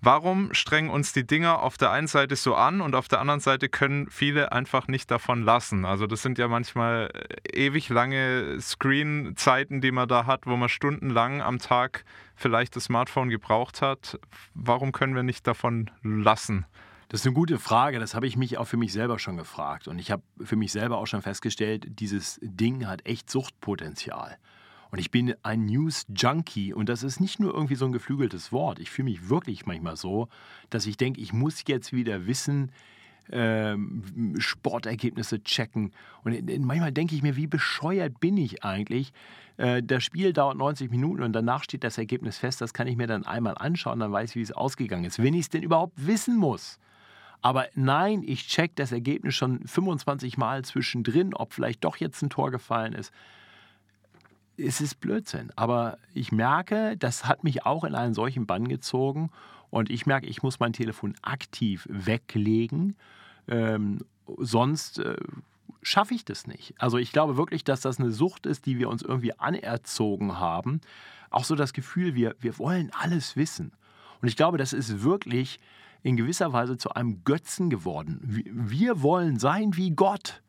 Warum 0.04 0.52
strengen 0.56 0.90
uns 0.90 1.14
die 1.14 1.28
Dinger 1.28 1.62
auf 1.62 1.78
der 1.78 1.92
einen 1.92 2.08
Seite 2.08 2.36
so 2.36 2.56
an 2.56 2.82
und 2.82 2.96
auf 2.96 3.08
der 3.08 3.20
anderen 3.20 3.40
Seite 3.40 3.70
können 3.70 4.10
viele 4.10 4.52
einfach 4.52 4.88
nicht 4.88 5.12
davon 5.12 5.44
lassen? 5.44 5.86
Also 5.86 6.08
das 6.08 6.24
sind 6.24 6.40
ja 6.40 6.48
manchmal 6.48 7.12
äh, 7.14 7.68
ewig 7.68 7.90
lange 7.90 8.60
Screen-Zeiten, 8.60 9.80
die 9.80 9.92
man 9.92 10.08
da 10.08 10.26
hat, 10.26 10.48
wo 10.48 10.56
man 10.58 10.70
stundenlang 10.70 11.44
am 11.44 11.60
Tag 11.60 12.04
vielleicht 12.36 12.76
das 12.76 12.86
Smartphone 12.86 13.30
gebraucht 13.30 13.84
hat. 13.84 14.20
Warum 14.56 14.92
können 14.92 15.14
wir 15.14 15.22
nicht 15.22 15.46
davon 15.46 15.92
lassen? 16.02 16.66
Das 17.12 17.20
ist 17.20 17.28
eine 17.28 17.34
gute 17.34 17.60
Frage. 17.60 18.00
Das 18.00 18.16
habe 18.16 18.26
ich 18.26 18.38
mich 18.38 18.58
auch 18.58 18.64
für 18.64 18.78
mich 18.78 18.94
selber 18.94 19.20
schon 19.20 19.36
gefragt. 19.36 19.90
Und 19.90 20.00
ich 20.00 20.12
habe 20.12 20.24
für 20.40 20.56
mich 20.56 20.72
selber 20.72 20.98
auch 20.98 21.08
schon 21.08 21.22
festgestellt, 21.22 21.86
dieses 22.00 22.40
Ding 22.42 22.88
hat 22.88 23.06
echt 23.06 23.30
Suchtpotenzial. 23.30 24.38
Und 24.92 25.00
ich 25.00 25.12
bin 25.12 25.36
ein 25.44 25.66
News-Junkie 25.66 26.74
und 26.74 26.88
das 26.88 27.04
ist 27.04 27.20
nicht 27.20 27.38
nur 27.42 27.54
irgendwie 27.54 27.76
so 27.76 27.84
ein 27.84 27.92
geflügeltes 27.92 28.54
Wort. 28.54 28.80
Ich 28.80 28.90
fühle 28.92 29.10
mich 29.10 29.28
wirklich 29.28 29.66
manchmal 29.66 29.98
so, 29.98 30.30
dass 30.70 30.86
ich 30.86 30.96
denke, 30.96 31.20
ich 31.20 31.34
muss 31.34 31.64
jetzt 31.68 31.92
wieder 31.92 32.28
wissen, 32.28 32.72
ähm, 33.30 34.36
Sportergebnisse 34.38 35.44
checken. 35.44 35.92
Und 36.24 36.48
manchmal 36.64 36.94
denke 36.94 37.14
ich 37.14 37.24
mir, 37.24 37.36
wie 37.36 37.48
bescheuert 37.48 38.22
bin 38.22 38.38
ich 38.38 38.64
eigentlich? 38.64 39.12
Äh, 39.58 39.84
das 39.84 40.06
Spiel 40.06 40.32
dauert 40.32 40.56
90 40.56 40.90
Minuten 40.90 41.24
und 41.24 41.34
danach 41.34 41.66
steht 41.66 41.84
das 41.84 41.98
Ergebnis 41.98 42.38
fest. 42.38 42.62
Das 42.62 42.74
kann 42.74 42.88
ich 42.88 42.96
mir 42.96 43.08
dann 43.08 43.26
einmal 43.26 43.56
anschauen, 43.58 44.00
dann 44.00 44.14
weiß 44.14 44.30
ich, 44.30 44.36
wie 44.38 44.42
es 44.44 44.54
ausgegangen 44.54 45.04
ist. 45.04 45.22
Wenn 45.22 45.34
ich 45.34 45.42
es 45.42 45.50
denn 45.50 45.64
überhaupt 45.64 46.08
wissen 46.08 46.38
muss. 46.38 46.80
Aber 47.42 47.68
nein, 47.74 48.24
ich 48.26 48.48
check 48.48 48.76
das 48.76 48.92
Ergebnis 48.92 49.36
schon 49.36 49.66
25 49.68 50.38
Mal 50.38 50.64
zwischendrin, 50.64 51.34
ob 51.34 51.54
vielleicht 51.54 51.84
doch 51.84 51.98
jetzt 51.98 52.22
ein 52.22 52.30
Tor 52.30 52.52
gefallen 52.52 52.94
ist 52.94 53.12
es 54.58 54.82
ist 54.82 55.00
Blödsinn. 55.00 55.52
Aber 55.56 55.98
ich 56.14 56.32
merke, 56.32 56.96
das 56.98 57.26
hat 57.26 57.44
mich 57.44 57.66
auch 57.66 57.84
in 57.84 57.96
einen 57.96 58.14
solchen 58.14 58.46
Bann 58.46 58.68
gezogen. 58.68 59.32
Und 59.70 59.90
ich 59.90 60.06
merke, 60.06 60.28
ich 60.28 60.44
muss 60.44 60.60
mein 60.60 60.74
Telefon 60.74 61.16
aktiv 61.22 61.88
weglegen. 61.90 62.96
Ähm, 63.48 64.00
sonst 64.38 65.00
äh, 65.00 65.16
schaffe 65.82 66.14
ich 66.14 66.26
das 66.26 66.48
nicht. 66.48 66.74
Also 66.78 66.98
ich 66.98 67.12
glaube 67.12 67.38
wirklich, 67.38 67.64
dass 67.64 67.82
das 67.82 68.00
eine 68.00 68.12
Sucht 68.12 68.46
ist, 68.46 68.66
die 68.66 68.78
wir 68.78 68.90
uns 68.90 69.02
irgendwie 69.02 69.38
anerzogen 69.38 70.40
haben. 70.40 70.82
Auch 71.30 71.46
so 71.46 71.56
das 71.56 71.74
Gefühl, 71.74 72.16
wir, 72.16 72.36
wir 72.40 72.58
wollen 72.60 72.92
alles 73.00 73.36
wissen. 73.36 73.72
Und 74.22 74.28
ich 74.28 74.36
glaube, 74.36 74.58
das 74.58 74.74
ist 74.74 75.04
wirklich 75.04 75.60
in 76.04 76.18
gewisser 76.18 76.54
Weise 76.54 76.78
zu 76.78 76.92
einem 76.92 77.24
Götzen 77.24 77.70
geworden. 77.70 78.20
Wir 78.52 79.02
wollen 79.02 79.40
sein 79.40 79.76
wie 79.76 79.92
Gott. 79.92 80.42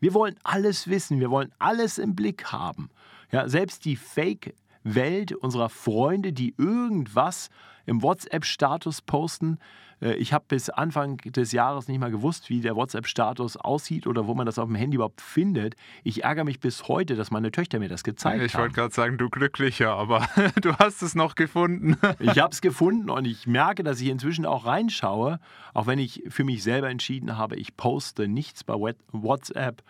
Wir 0.00 0.14
wollen 0.14 0.36
alles 0.42 0.88
wissen, 0.88 1.20
wir 1.20 1.30
wollen 1.30 1.52
alles 1.58 1.98
im 1.98 2.14
Blick 2.14 2.52
haben. 2.52 2.90
Ja, 3.32 3.48
selbst 3.48 3.84
die 3.84 3.96
Fake-Welt 3.96 5.32
unserer 5.32 5.68
Freunde, 5.68 6.32
die 6.32 6.54
irgendwas 6.58 7.48
im 7.86 8.02
WhatsApp-Status 8.02 9.02
posten. 9.02 9.58
Äh, 10.00 10.14
ich 10.14 10.32
habe 10.32 10.44
bis 10.48 10.70
Anfang 10.70 11.18
des 11.18 11.52
Jahres 11.52 11.88
nicht 11.88 11.98
mal 11.98 12.10
gewusst, 12.10 12.50
wie 12.50 12.60
der 12.60 12.76
WhatsApp-Status 12.76 13.56
aussieht 13.56 14.06
oder 14.06 14.26
wo 14.26 14.34
man 14.34 14.46
das 14.46 14.58
auf 14.58 14.66
dem 14.66 14.74
Handy 14.74 14.96
überhaupt 14.96 15.20
findet. 15.20 15.74
Ich 16.02 16.24
ärgere 16.24 16.44
mich 16.44 16.60
bis 16.60 16.88
heute, 16.88 17.16
dass 17.16 17.30
meine 17.30 17.50
Töchter 17.52 17.78
mir 17.78 17.88
das 17.88 18.04
gezeigt 18.04 18.36
ich 18.36 18.40
haben. 18.40 18.46
Ich 18.46 18.58
wollte 18.58 18.74
gerade 18.74 18.94
sagen, 18.94 19.18
du 19.18 19.28
glücklicher, 19.30 19.92
aber 19.92 20.28
du 20.60 20.74
hast 20.76 21.02
es 21.02 21.14
noch 21.14 21.34
gefunden. 21.34 21.96
ich 22.18 22.38
habe 22.38 22.52
es 22.52 22.60
gefunden 22.60 23.10
und 23.10 23.24
ich 23.24 23.46
merke, 23.46 23.82
dass 23.82 24.00
ich 24.00 24.08
inzwischen 24.08 24.46
auch 24.46 24.66
reinschaue, 24.66 25.40
auch 25.72 25.86
wenn 25.86 25.98
ich 25.98 26.22
für 26.28 26.44
mich 26.44 26.62
selber 26.62 26.90
entschieden 26.90 27.36
habe, 27.36 27.56
ich 27.56 27.76
poste 27.76 28.28
nichts 28.28 28.64
bei 28.64 28.74
WhatsApp 29.12 29.82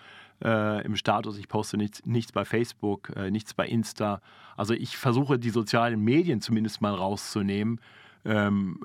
äh, 0.42 0.84
im 0.84 0.96
Status, 0.96 1.38
ich 1.38 1.48
poste 1.48 1.76
nichts, 1.76 2.04
nichts 2.04 2.32
bei 2.32 2.44
Facebook, 2.44 3.10
äh, 3.16 3.30
nichts 3.30 3.54
bei 3.54 3.66
Insta. 3.66 4.20
Also 4.56 4.74
ich 4.74 4.96
versuche 4.96 5.38
die 5.38 5.50
sozialen 5.50 6.00
Medien 6.00 6.40
zumindest 6.40 6.80
mal 6.80 6.94
rauszunehmen. 6.94 7.80
Ähm, 8.24 8.80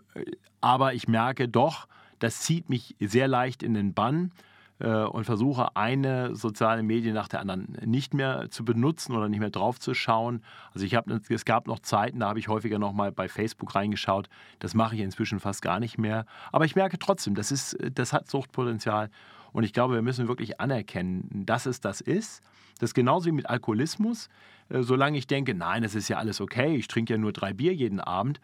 aber 0.62 0.93
ich 0.93 1.08
merke 1.08 1.47
doch, 1.47 1.88
das 2.19 2.41
zieht 2.41 2.69
mich 2.69 2.95
sehr 2.99 3.28
leicht 3.28 3.63
in 3.63 3.73
den 3.73 3.93
Bann. 3.93 4.32
äh, 4.80 5.04
und 5.04 5.25
versuche 5.25 5.75
eine 5.75 6.36
soziale 6.36 6.84
Medie 6.84 7.12
nach 7.12 7.28
der 7.28 7.41
anderen 7.41 7.78
nicht 7.86 8.13
mehr 8.13 8.49
zu 8.49 8.65
benutzen 8.65 9.15
oder 9.15 9.30
nicht 9.30 9.39
mehr 9.39 9.49
drauf 9.49 9.80
zu 9.80 9.93
schauen. 9.93 10.41
Also 10.73 10.86
ich 10.86 10.95
habe, 10.95 11.19
es 11.30 11.45
gab 11.45 11.67
noch 11.67 11.80
Zeiten, 11.80 12.19
da 12.19 12.30
habe 12.30 12.39
ich 12.39 12.47
häufiger 12.47 12.80
noch 12.80 12.93
mal 12.93 13.12
bei 13.12 13.28
Facebook 13.28 13.75
reingeschaut. 13.75 14.30
Das 14.60 14.73
mache 14.73 14.95
ich 14.95 15.02
inzwischen 15.02 15.39
fast 15.39 15.62
gar 15.62 15.80
nicht 15.80 15.97
mehr. 15.97 16.25
Aber 16.52 16.65
ich 16.65 16.75
merke 16.75 16.97
trotzdem, 16.97 17.36
das, 17.36 17.52
ist, 17.52 17.78
das 17.93 18.13
hat 18.13 18.30
Suchtpotenzial. 18.30 19.10
Und 19.52 19.63
ich 19.63 19.73
glaube, 19.73 19.95
wir 19.95 20.02
müssen 20.02 20.28
wirklich 20.28 20.60
anerkennen, 20.60 21.45
dass 21.45 21.65
es 21.65 21.82
das 21.82 22.02
ist. 22.02 22.41
Das 22.80 22.91
ist 22.91 22.93
genauso 22.93 23.25
wie 23.25 23.32
mit 23.32 23.49
Alkoholismus. 23.49 24.30
Äh, 24.69 24.84
solange 24.84 25.17
ich 25.17 25.28
denke, 25.28 25.54
nein, 25.54 25.84
es 25.84 25.95
ist 25.95 26.08
ja 26.08 26.17
alles 26.17 26.39
okay, 26.39 26.75
ich 26.75 26.88
trinke 26.88 27.13
ja 27.13 27.17
nur 27.17 27.34
drei 27.34 27.54
Bier 27.54 27.73
jeden 27.73 27.99
Abend. 27.99 28.39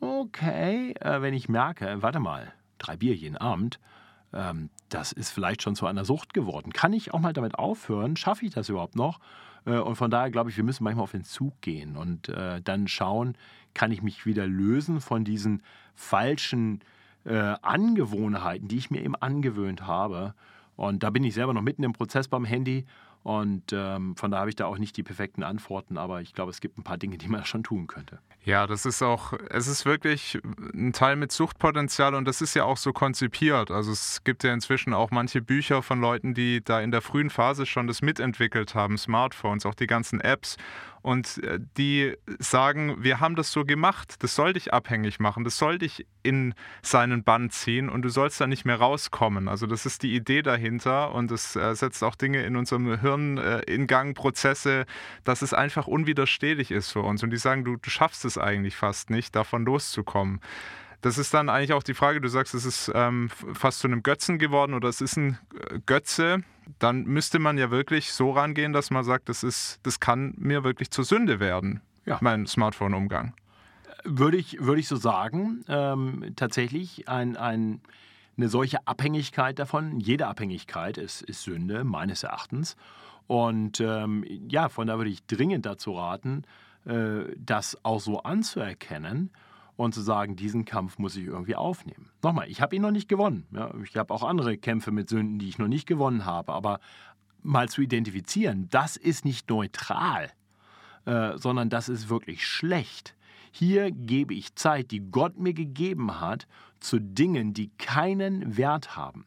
Okay, 0.00 0.92
äh, 1.00 1.22
wenn 1.22 1.34
ich 1.34 1.48
merke, 1.48 2.02
warte 2.02 2.20
mal, 2.20 2.52
drei 2.78 2.96
Bier 2.96 3.14
jeden 3.14 3.36
Abend, 3.36 3.80
ähm, 4.32 4.70
das 4.88 5.12
ist 5.12 5.30
vielleicht 5.30 5.62
schon 5.62 5.74
zu 5.74 5.86
einer 5.86 6.04
Sucht 6.04 6.34
geworden. 6.34 6.72
Kann 6.72 6.92
ich 6.92 7.12
auch 7.12 7.20
mal 7.20 7.32
damit 7.32 7.58
aufhören? 7.58 8.16
Schaffe 8.16 8.44
ich 8.44 8.52
das 8.52 8.68
überhaupt 8.68 8.94
noch? 8.94 9.20
Äh, 9.64 9.78
und 9.78 9.96
von 9.96 10.10
daher 10.10 10.30
glaube 10.30 10.50
ich, 10.50 10.56
wir 10.56 10.64
müssen 10.64 10.84
manchmal 10.84 11.04
auf 11.04 11.12
den 11.12 11.24
Zug 11.24 11.60
gehen 11.60 11.96
und 11.96 12.28
äh, 12.28 12.60
dann 12.62 12.88
schauen, 12.88 13.36
kann 13.74 13.92
ich 13.92 14.02
mich 14.02 14.26
wieder 14.26 14.46
lösen 14.46 15.00
von 15.00 15.24
diesen 15.24 15.62
falschen 15.94 16.80
äh, 17.24 17.54
Angewohnheiten, 17.62 18.68
die 18.68 18.78
ich 18.78 18.90
mir 18.90 19.02
eben 19.02 19.16
angewöhnt 19.16 19.86
habe. 19.86 20.34
Und 20.76 21.02
da 21.02 21.10
bin 21.10 21.24
ich 21.24 21.34
selber 21.34 21.52
noch 21.52 21.62
mitten 21.62 21.82
im 21.82 21.92
Prozess 21.92 22.28
beim 22.28 22.44
Handy. 22.44 22.86
Und 23.28 23.74
ähm, 23.74 24.16
von 24.16 24.30
daher 24.30 24.40
habe 24.40 24.48
ich 24.48 24.56
da 24.56 24.64
auch 24.64 24.78
nicht 24.78 24.96
die 24.96 25.02
perfekten 25.02 25.42
Antworten, 25.42 25.98
aber 25.98 26.22
ich 26.22 26.32
glaube, 26.32 26.50
es 26.50 26.62
gibt 26.62 26.78
ein 26.78 26.82
paar 26.82 26.96
Dinge, 26.96 27.18
die 27.18 27.28
man 27.28 27.44
schon 27.44 27.62
tun 27.62 27.86
könnte. 27.86 28.20
Ja, 28.42 28.66
das 28.66 28.86
ist 28.86 29.02
auch, 29.02 29.34
es 29.50 29.66
ist 29.66 29.84
wirklich 29.84 30.38
ein 30.72 30.94
Teil 30.94 31.14
mit 31.16 31.30
Suchtpotenzial 31.30 32.14
und 32.14 32.24
das 32.24 32.40
ist 32.40 32.54
ja 32.54 32.64
auch 32.64 32.78
so 32.78 32.94
konzipiert. 32.94 33.70
Also 33.70 33.92
es 33.92 34.24
gibt 34.24 34.44
ja 34.44 34.54
inzwischen 34.54 34.94
auch 34.94 35.10
manche 35.10 35.42
Bücher 35.42 35.82
von 35.82 36.00
Leuten, 36.00 36.32
die 36.32 36.64
da 36.64 36.80
in 36.80 36.90
der 36.90 37.02
frühen 37.02 37.28
Phase 37.28 37.66
schon 37.66 37.86
das 37.86 38.00
mitentwickelt 38.00 38.74
haben, 38.74 38.96
Smartphones, 38.96 39.66
auch 39.66 39.74
die 39.74 39.86
ganzen 39.86 40.22
Apps 40.22 40.56
und 41.08 41.42
äh, 41.42 41.58
die 41.78 42.12
sagen, 42.38 43.02
wir 43.02 43.18
haben 43.18 43.34
das 43.34 43.50
so 43.50 43.64
gemacht, 43.64 44.16
das 44.22 44.34
soll 44.34 44.52
dich 44.52 44.74
abhängig 44.74 45.20
machen, 45.20 45.42
das 45.42 45.56
soll 45.56 45.78
dich 45.78 46.06
in 46.22 46.52
seinen 46.82 47.24
Bann 47.24 47.48
ziehen 47.48 47.88
und 47.88 48.02
du 48.02 48.10
sollst 48.10 48.38
da 48.42 48.46
nicht 48.46 48.66
mehr 48.66 48.76
rauskommen. 48.76 49.48
Also 49.48 49.66
das 49.66 49.86
ist 49.86 50.02
die 50.02 50.14
Idee 50.14 50.42
dahinter 50.42 51.14
und 51.14 51.30
es 51.30 51.56
äh, 51.56 51.74
setzt 51.74 52.04
auch 52.04 52.14
Dinge 52.14 52.42
in 52.42 52.56
unserem 52.56 53.00
Hirn 53.00 53.38
äh, 53.38 53.60
in 53.60 53.86
Gang, 53.86 54.14
Prozesse, 54.14 54.84
dass 55.24 55.40
es 55.40 55.54
einfach 55.54 55.86
unwiderstehlich 55.86 56.70
ist 56.70 56.92
für 56.92 57.00
uns. 57.00 57.22
Und 57.22 57.30
die 57.30 57.38
sagen, 57.38 57.64
du, 57.64 57.76
du 57.76 57.88
schaffst 57.88 58.26
es 58.26 58.36
eigentlich 58.36 58.76
fast 58.76 59.08
nicht, 59.08 59.34
davon 59.34 59.64
loszukommen. 59.64 60.40
Das 61.00 61.16
ist 61.16 61.32
dann 61.32 61.48
eigentlich 61.48 61.72
auch 61.72 61.82
die 61.82 61.94
Frage, 61.94 62.20
du 62.20 62.28
sagst, 62.28 62.54
es 62.54 62.64
ist 62.64 62.90
ähm, 62.94 63.30
fast 63.52 63.80
zu 63.80 63.86
einem 63.86 64.02
Götzen 64.02 64.38
geworden 64.38 64.74
oder 64.74 64.88
es 64.88 65.00
ist 65.00 65.16
ein 65.16 65.38
Götze, 65.86 66.42
dann 66.78 67.04
müsste 67.04 67.38
man 67.38 67.56
ja 67.56 67.70
wirklich 67.70 68.12
so 68.12 68.32
rangehen, 68.32 68.72
dass 68.72 68.90
man 68.90 69.04
sagt, 69.04 69.28
das, 69.28 69.42
ist, 69.42 69.78
das 69.84 70.00
kann 70.00 70.34
mir 70.36 70.64
wirklich 70.64 70.90
zur 70.90 71.04
Sünde 71.04 71.38
werden, 71.38 71.80
ja. 72.04 72.18
mein 72.20 72.46
Smartphone-Umgang. 72.46 73.32
Würde 74.04 74.36
ich, 74.36 74.60
würde 74.60 74.80
ich 74.80 74.88
so 74.88 74.96
sagen. 74.96 75.64
Ähm, 75.68 76.32
tatsächlich 76.36 77.08
ein, 77.08 77.36
ein, 77.36 77.80
eine 78.36 78.48
solche 78.48 78.86
Abhängigkeit 78.86 79.58
davon, 79.58 80.00
jede 80.00 80.26
Abhängigkeit 80.26 80.98
ist, 80.98 81.22
ist 81.22 81.42
Sünde, 81.42 81.84
meines 81.84 82.22
Erachtens. 82.24 82.76
Und 83.26 83.80
ähm, 83.80 84.24
ja, 84.48 84.68
von 84.68 84.86
da 84.86 84.96
würde 84.96 85.10
ich 85.10 85.24
dringend 85.26 85.66
dazu 85.66 85.92
raten, 85.92 86.44
äh, 86.86 87.24
das 87.36 87.78
auch 87.84 88.00
so 88.00 88.22
anzuerkennen 88.22 89.30
und 89.78 89.94
zu 89.94 90.00
sagen, 90.00 90.34
diesen 90.34 90.64
Kampf 90.64 90.98
muss 90.98 91.14
ich 91.14 91.26
irgendwie 91.26 91.54
aufnehmen. 91.54 92.10
Nochmal, 92.20 92.50
ich 92.50 92.60
habe 92.60 92.74
ihn 92.74 92.82
noch 92.82 92.90
nicht 92.90 93.08
gewonnen. 93.08 93.46
Ja, 93.52 93.72
ich 93.84 93.96
habe 93.96 94.12
auch 94.12 94.24
andere 94.24 94.58
Kämpfe 94.58 94.90
mit 94.90 95.08
Sünden, 95.08 95.38
die 95.38 95.48
ich 95.48 95.58
noch 95.58 95.68
nicht 95.68 95.86
gewonnen 95.86 96.24
habe. 96.24 96.52
Aber 96.52 96.80
mal 97.44 97.68
zu 97.68 97.80
identifizieren, 97.80 98.68
das 98.70 98.96
ist 98.96 99.24
nicht 99.24 99.48
neutral, 99.48 100.32
äh, 101.04 101.38
sondern 101.38 101.70
das 101.70 101.88
ist 101.88 102.08
wirklich 102.08 102.44
schlecht. 102.44 103.14
Hier 103.52 103.92
gebe 103.92 104.34
ich 104.34 104.56
Zeit, 104.56 104.90
die 104.90 104.98
Gott 104.98 105.38
mir 105.38 105.54
gegeben 105.54 106.20
hat, 106.20 106.48
zu 106.80 106.98
Dingen, 106.98 107.54
die 107.54 107.70
keinen 107.78 108.56
Wert 108.56 108.96
haben, 108.96 109.26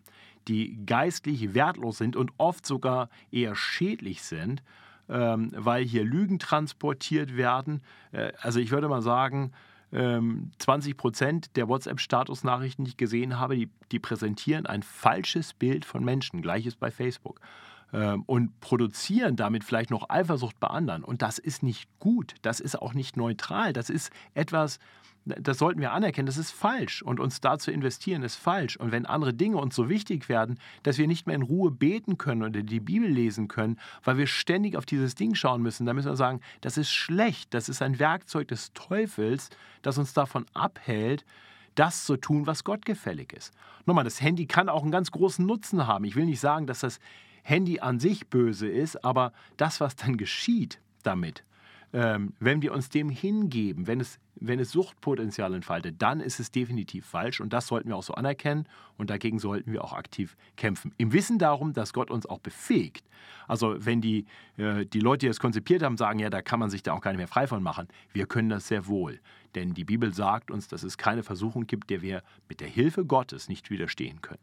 die 0.50 0.86
geistlich 0.86 1.54
wertlos 1.54 1.98
sind 1.98 2.18
und 2.18 2.34
oft 2.38 2.66
sogar 2.66 3.08
eher 3.32 3.56
schädlich 3.56 4.22
sind, 4.22 4.64
ähm, 5.08 5.52
weil 5.56 5.86
hier 5.86 6.04
Lügen 6.04 6.40
transportiert 6.40 7.38
werden. 7.38 7.82
Äh, 8.12 8.34
also 8.42 8.60
ich 8.60 8.72
würde 8.72 8.90
mal 8.90 9.02
sagen, 9.02 9.54
20 9.92 10.92
ähm, 10.92 10.98
Prozent 10.98 11.56
der 11.58 11.68
WhatsApp-Statusnachrichten, 11.68 12.86
die 12.86 12.92
ich 12.92 12.98
gesehen 12.98 13.40
habe, 13.40 13.56
die, 13.56 13.70
die, 13.92 14.00
präsentieren 14.00 14.66
ein 14.66 14.84
falsches 14.84 15.54
Bild 15.54 15.84
von 15.84 16.04
Menschen. 16.06 16.42
Gleiches 16.42 16.76
bei 16.76 16.92
Facebook. 16.92 17.42
Ähm, 17.94 18.24
und 18.26 18.58
produzieren 18.62 19.36
damit 19.36 19.66
vielleicht 19.66 19.92
noch 19.92 20.10
Eifersucht 20.10 20.60
bei 20.62 20.68
anderen. 20.68 21.04
Und 21.04 21.22
das 21.22 21.40
ist 21.40 21.62
nicht 21.62 21.90
gut. 22.00 22.36
Das 22.42 22.62
ist 22.62 22.82
auch 22.82 22.94
nicht 22.94 23.18
neutral. 23.18 23.74
Das 23.74 23.90
ist 23.90 24.12
etwas, 24.34 24.80
das 25.26 25.60
sollten 25.60 25.82
wir 25.82 25.92
anerkennen, 25.92 26.26
das 26.26 26.38
ist 26.38 26.52
falsch. 26.52 27.02
Und 27.02 27.20
uns 27.20 27.42
da 27.42 27.58
zu 27.60 27.72
investieren, 27.72 28.24
ist 28.24 28.36
falsch. 28.36 28.78
Und 28.78 28.92
wenn 28.92 29.06
andere 29.06 29.34
Dinge 29.34 29.58
uns 29.58 29.76
so 29.76 29.90
wichtig 29.90 30.30
werden, 30.30 30.60
dass 30.84 30.98
wir 30.98 31.08
nicht 31.08 31.28
mehr 31.28 31.36
in 31.36 31.44
Ruhe 31.44 31.72
beten 31.72 32.18
können 32.18 32.44
oder 32.44 32.64
die 32.64 32.80
Bibel 32.80 33.10
lesen 33.10 33.48
können, 33.48 33.78
weil 34.04 34.18
wir 34.18 34.28
ständig 34.28 34.76
auf 34.76 34.86
dieses 34.86 35.16
Ding 35.16 35.36
schauen 35.36 35.62
müssen, 35.62 35.86
dann 35.86 35.96
müssen 35.96 36.10
wir 36.10 36.16
sagen, 36.16 36.42
das 36.62 36.78
ist 36.78 36.92
schlecht. 36.92 37.54
Das 37.54 37.70
ist 37.70 37.82
ein 37.82 38.00
Werkzeug 38.00 38.48
des 38.48 38.74
Teufels, 38.74 39.50
das 39.82 39.98
uns 39.98 40.14
davon 40.14 40.46
abhält, 40.54 41.26
das 41.76 42.06
zu 42.06 42.18
tun, 42.18 42.48
was 42.48 42.64
Gott 42.64 42.86
gefällig 42.86 43.34
ist. 43.34 43.54
Nochmal, 43.86 44.04
das 44.04 44.22
Handy 44.22 44.46
kann 44.46 44.70
auch 44.70 44.82
einen 44.82 44.92
ganz 44.92 45.12
großen 45.12 45.46
Nutzen 45.46 45.88
haben. 45.88 46.06
Ich 46.06 46.16
will 46.16 46.26
nicht 46.26 46.40
sagen, 46.40 46.68
dass 46.68 46.80
das 46.80 47.00
Handy 47.44 47.80
an 47.80 48.00
sich 48.00 48.28
böse 48.28 48.68
ist, 48.68 49.04
aber 49.04 49.34
das, 49.58 49.80
was 49.80 49.96
dann 49.96 50.18
geschieht 50.18 50.80
damit, 51.04 51.44
ähm, 51.94 52.34
wenn 52.40 52.62
wir 52.62 52.74
uns 52.74 52.90
dem 52.90 53.10
hingeben, 53.10 53.88
wenn 53.88 54.00
es, 54.00 54.20
wenn 54.36 54.60
es 54.60 54.72
Suchtpotenzial 54.72 55.54
entfaltet, 55.54 56.02
dann 56.02 56.20
ist 56.20 56.40
es 56.40 56.52
definitiv 56.52 57.06
falsch 57.06 57.42
und 57.42 57.52
das 57.52 57.68
sollten 57.68 57.90
wir 57.90 57.98
auch 57.98 58.04
so 58.04 58.14
anerkennen 58.14 58.66
und 58.98 59.10
dagegen 59.10 59.40
sollten 59.40 59.72
wir 59.74 59.84
auch 59.84 59.94
aktiv 59.94 60.38
kämpfen. 60.56 60.94
Im 60.98 61.12
Wissen 61.12 61.38
darum, 61.38 61.74
dass 61.74 61.94
Gott 61.94 62.10
uns 62.10 62.26
auch 62.26 62.40
befähigt. 62.40 63.06
Also 63.48 63.76
wenn 63.80 64.02
die, 64.02 64.26
äh, 64.58 64.86
die 64.86 65.00
Leute, 65.00 65.26
die 65.26 65.28
das 65.28 65.40
konzipiert 65.40 65.84
haben, 65.84 65.98
sagen, 65.98 66.20
ja, 66.20 66.30
da 66.30 66.42
kann 66.42 66.60
man 66.60 66.70
sich 66.70 66.84
da 66.84 66.94
auch 66.94 67.02
gar 67.02 67.12
nicht 67.12 67.20
mehr 67.20 67.28
frei 67.28 67.48
von 67.48 67.62
machen, 67.62 67.88
wir 68.14 68.26
können 68.26 68.50
das 68.50 68.68
sehr 68.68 68.88
wohl. 68.88 69.20
Denn 69.56 69.74
die 69.74 69.84
Bibel 69.84 70.14
sagt 70.14 70.50
uns, 70.50 70.68
dass 70.70 70.84
es 70.84 70.98
keine 70.98 71.24
Versuchung 71.24 71.68
gibt, 71.68 71.90
der 71.90 72.02
wir 72.02 72.24
mit 72.48 72.62
der 72.62 72.70
Hilfe 72.70 73.06
Gottes 73.06 73.50
nicht 73.50 73.70
widerstehen 73.70 74.22
können. 74.22 74.40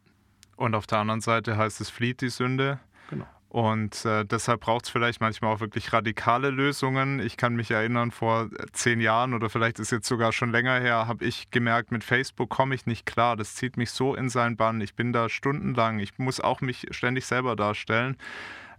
Und 0.55 0.75
auf 0.75 0.85
der 0.85 0.99
anderen 0.99 1.21
Seite 1.21 1.57
heißt 1.57 1.81
es, 1.81 1.89
flieht 1.89 2.21
die 2.21 2.29
Sünde. 2.29 2.79
Genau. 3.09 3.25
Und 3.49 4.05
äh, 4.05 4.25
deshalb 4.25 4.61
braucht 4.61 4.85
es 4.85 4.91
vielleicht 4.91 5.21
manchmal 5.21 5.55
auch 5.55 5.59
wirklich 5.59 5.91
radikale 5.91 6.51
Lösungen. 6.51 7.19
Ich 7.19 7.35
kann 7.35 7.55
mich 7.55 7.71
erinnern, 7.71 8.11
vor 8.11 8.43
äh, 8.43 8.65
zehn 8.73 9.01
Jahren 9.01 9.33
oder 9.33 9.49
vielleicht 9.49 9.79
ist 9.79 9.91
jetzt 9.91 10.07
sogar 10.07 10.31
schon 10.31 10.51
länger 10.51 10.79
her, 10.79 11.07
habe 11.07 11.25
ich 11.25 11.49
gemerkt, 11.49 11.91
mit 11.91 12.03
Facebook 12.03 12.49
komme 12.49 12.75
ich 12.75 12.85
nicht 12.85 13.07
klar. 13.07 13.35
Das 13.35 13.55
zieht 13.55 13.75
mich 13.75 13.89
so 13.89 14.13
in 14.13 14.29
seinen 14.29 14.55
Bann. 14.55 14.81
Ich 14.81 14.93
bin 14.93 15.13
da 15.13 15.29
stundenlang. 15.29 15.97
Ich 15.97 16.19
muss 16.19 16.39
auch 16.39 16.61
mich 16.61 16.87
ständig 16.91 17.25
selber 17.25 17.55
darstellen 17.55 18.17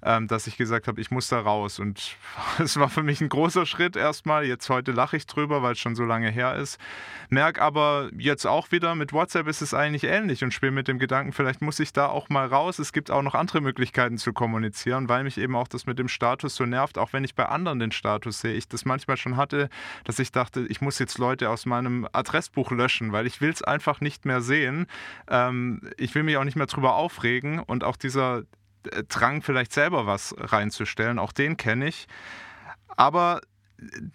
dass 0.00 0.46
ich 0.46 0.56
gesagt 0.56 0.88
habe, 0.88 1.00
ich 1.00 1.10
muss 1.10 1.28
da 1.28 1.40
raus. 1.40 1.78
Und 1.78 2.16
es 2.58 2.78
war 2.78 2.88
für 2.88 3.02
mich 3.02 3.20
ein 3.20 3.28
großer 3.28 3.66
Schritt 3.66 3.96
erstmal. 3.96 4.44
Jetzt 4.44 4.68
heute 4.70 4.92
lache 4.92 5.16
ich 5.16 5.26
drüber, 5.26 5.62
weil 5.62 5.72
es 5.72 5.78
schon 5.78 5.94
so 5.94 6.04
lange 6.04 6.30
her 6.30 6.56
ist. 6.56 6.78
Merk 7.28 7.60
aber 7.60 8.10
jetzt 8.16 8.46
auch 8.46 8.72
wieder, 8.72 8.94
mit 8.94 9.12
WhatsApp 9.12 9.46
ist 9.46 9.62
es 9.62 9.74
eigentlich 9.74 10.04
ähnlich 10.04 10.42
und 10.42 10.52
spiele 10.52 10.72
mit 10.72 10.88
dem 10.88 10.98
Gedanken, 10.98 11.32
vielleicht 11.32 11.62
muss 11.62 11.78
ich 11.80 11.92
da 11.92 12.06
auch 12.06 12.28
mal 12.28 12.46
raus. 12.46 12.78
Es 12.78 12.92
gibt 12.92 13.10
auch 13.10 13.22
noch 13.22 13.34
andere 13.34 13.60
Möglichkeiten 13.60 14.18
zu 14.18 14.32
kommunizieren, 14.32 15.08
weil 15.08 15.24
mich 15.24 15.38
eben 15.38 15.54
auch 15.54 15.68
das 15.68 15.86
mit 15.86 15.98
dem 15.98 16.08
Status 16.08 16.56
so 16.56 16.66
nervt, 16.66 16.98
auch 16.98 17.12
wenn 17.12 17.24
ich 17.24 17.34
bei 17.34 17.46
anderen 17.46 17.78
den 17.78 17.92
Status 17.92 18.40
sehe. 18.40 18.54
Ich 18.54 18.68
das 18.68 18.84
manchmal 18.84 19.16
schon 19.16 19.36
hatte, 19.36 19.68
dass 20.04 20.18
ich 20.18 20.32
dachte, 20.32 20.66
ich 20.68 20.80
muss 20.80 20.98
jetzt 20.98 21.18
Leute 21.18 21.50
aus 21.50 21.66
meinem 21.66 22.08
Adressbuch 22.12 22.70
löschen, 22.70 23.12
weil 23.12 23.26
ich 23.26 23.40
will 23.40 23.50
es 23.50 23.62
einfach 23.62 24.00
nicht 24.00 24.24
mehr 24.24 24.40
sehen. 24.40 24.86
Ähm, 25.28 25.82
ich 25.96 26.14
will 26.14 26.22
mich 26.22 26.36
auch 26.36 26.44
nicht 26.44 26.56
mehr 26.56 26.66
drüber 26.66 26.94
aufregen 26.94 27.60
und 27.60 27.84
auch 27.84 27.96
dieser 27.96 28.42
Drang, 29.08 29.42
vielleicht 29.42 29.72
selber 29.72 30.06
was 30.06 30.34
reinzustellen. 30.38 31.18
Auch 31.18 31.32
den 31.32 31.56
kenne 31.56 31.88
ich. 31.88 32.06
Aber 32.96 33.40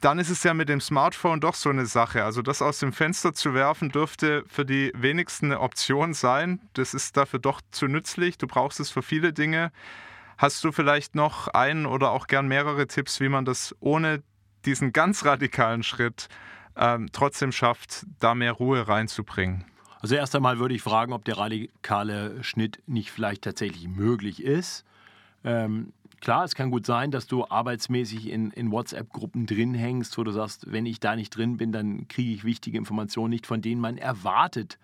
dann 0.01 0.19
ist 0.19 0.29
es 0.29 0.43
ja 0.43 0.53
mit 0.53 0.69
dem 0.69 0.79
Smartphone 0.79 1.39
doch 1.39 1.55
so 1.55 1.69
eine 1.69 1.85
Sache. 1.85 2.23
Also 2.23 2.41
das 2.41 2.61
aus 2.61 2.79
dem 2.79 2.93
Fenster 2.93 3.33
zu 3.33 3.53
werfen, 3.53 3.89
dürfte 3.89 4.43
für 4.47 4.65
die 4.65 4.91
wenigsten 4.95 5.47
eine 5.47 5.59
Option 5.59 6.13
sein. 6.13 6.61
Das 6.73 6.93
ist 6.93 7.17
dafür 7.17 7.39
doch 7.39 7.61
zu 7.71 7.87
nützlich. 7.87 8.37
Du 8.37 8.47
brauchst 8.47 8.79
es 8.79 8.91
für 8.91 9.01
viele 9.01 9.33
Dinge. 9.33 9.71
Hast 10.37 10.63
du 10.63 10.71
vielleicht 10.71 11.15
noch 11.15 11.47
einen 11.47 11.85
oder 11.85 12.11
auch 12.11 12.27
gern 12.27 12.47
mehrere 12.47 12.87
Tipps, 12.87 13.19
wie 13.21 13.29
man 13.29 13.45
das 13.45 13.75
ohne 13.79 14.21
diesen 14.65 14.93
ganz 14.93 15.25
radikalen 15.25 15.83
Schritt 15.83 16.27
ähm, 16.75 17.09
trotzdem 17.11 17.51
schafft, 17.51 18.05
da 18.19 18.35
mehr 18.35 18.51
Ruhe 18.51 18.87
reinzubringen? 18.87 19.65
Also 20.05 20.13
erst 20.13 20.35
einmal 20.35 20.59
würde 20.59 20.75
ich 20.75 20.83
fragen, 20.83 21.13
ob 21.13 21.25
der 21.25 21.39
radikale 21.39 22.43
Schnitt 22.43 22.77
nicht 22.85 23.09
vielleicht 23.09 23.41
tatsächlich 23.41 23.87
möglich 23.87 24.43
ist. 24.43 24.85
Ähm, 25.43 25.93
klar, 26.21 26.43
es 26.43 26.53
kann 26.53 26.69
gut 26.69 26.85
sein, 26.85 27.09
dass 27.09 27.25
du 27.25 27.43
arbeitsmäßig 27.43 28.29
in, 28.29 28.51
in 28.51 28.69
WhatsApp-Gruppen 28.69 29.47
drin 29.47 29.73
hängst, 29.73 30.15
wo 30.19 30.23
du 30.23 30.29
sagst, 30.29 30.71
wenn 30.71 30.85
ich 30.85 30.99
da 30.99 31.15
nicht 31.15 31.35
drin 31.35 31.57
bin, 31.57 31.71
dann 31.71 32.07
kriege 32.07 32.31
ich 32.31 32.43
wichtige 32.43 32.77
Informationen 32.77 33.31
nicht, 33.31 33.47
von 33.47 33.63
denen 33.63 33.81
man 33.81 33.97
erwartet, 33.97 34.77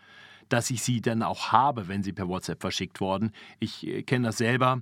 dass 0.50 0.72
ich 0.72 0.82
sie 0.82 1.02
dann 1.02 1.22
auch 1.22 1.52
habe, 1.52 1.88
wenn 1.88 2.02
sie 2.02 2.14
per 2.14 2.28
WhatsApp 2.28 2.60
verschickt 2.60 3.00
worden. 3.00 3.32
Ich 3.60 3.86
äh, 3.86 4.02
kenne 4.02 4.26
das 4.26 4.40
selber. 4.40 4.82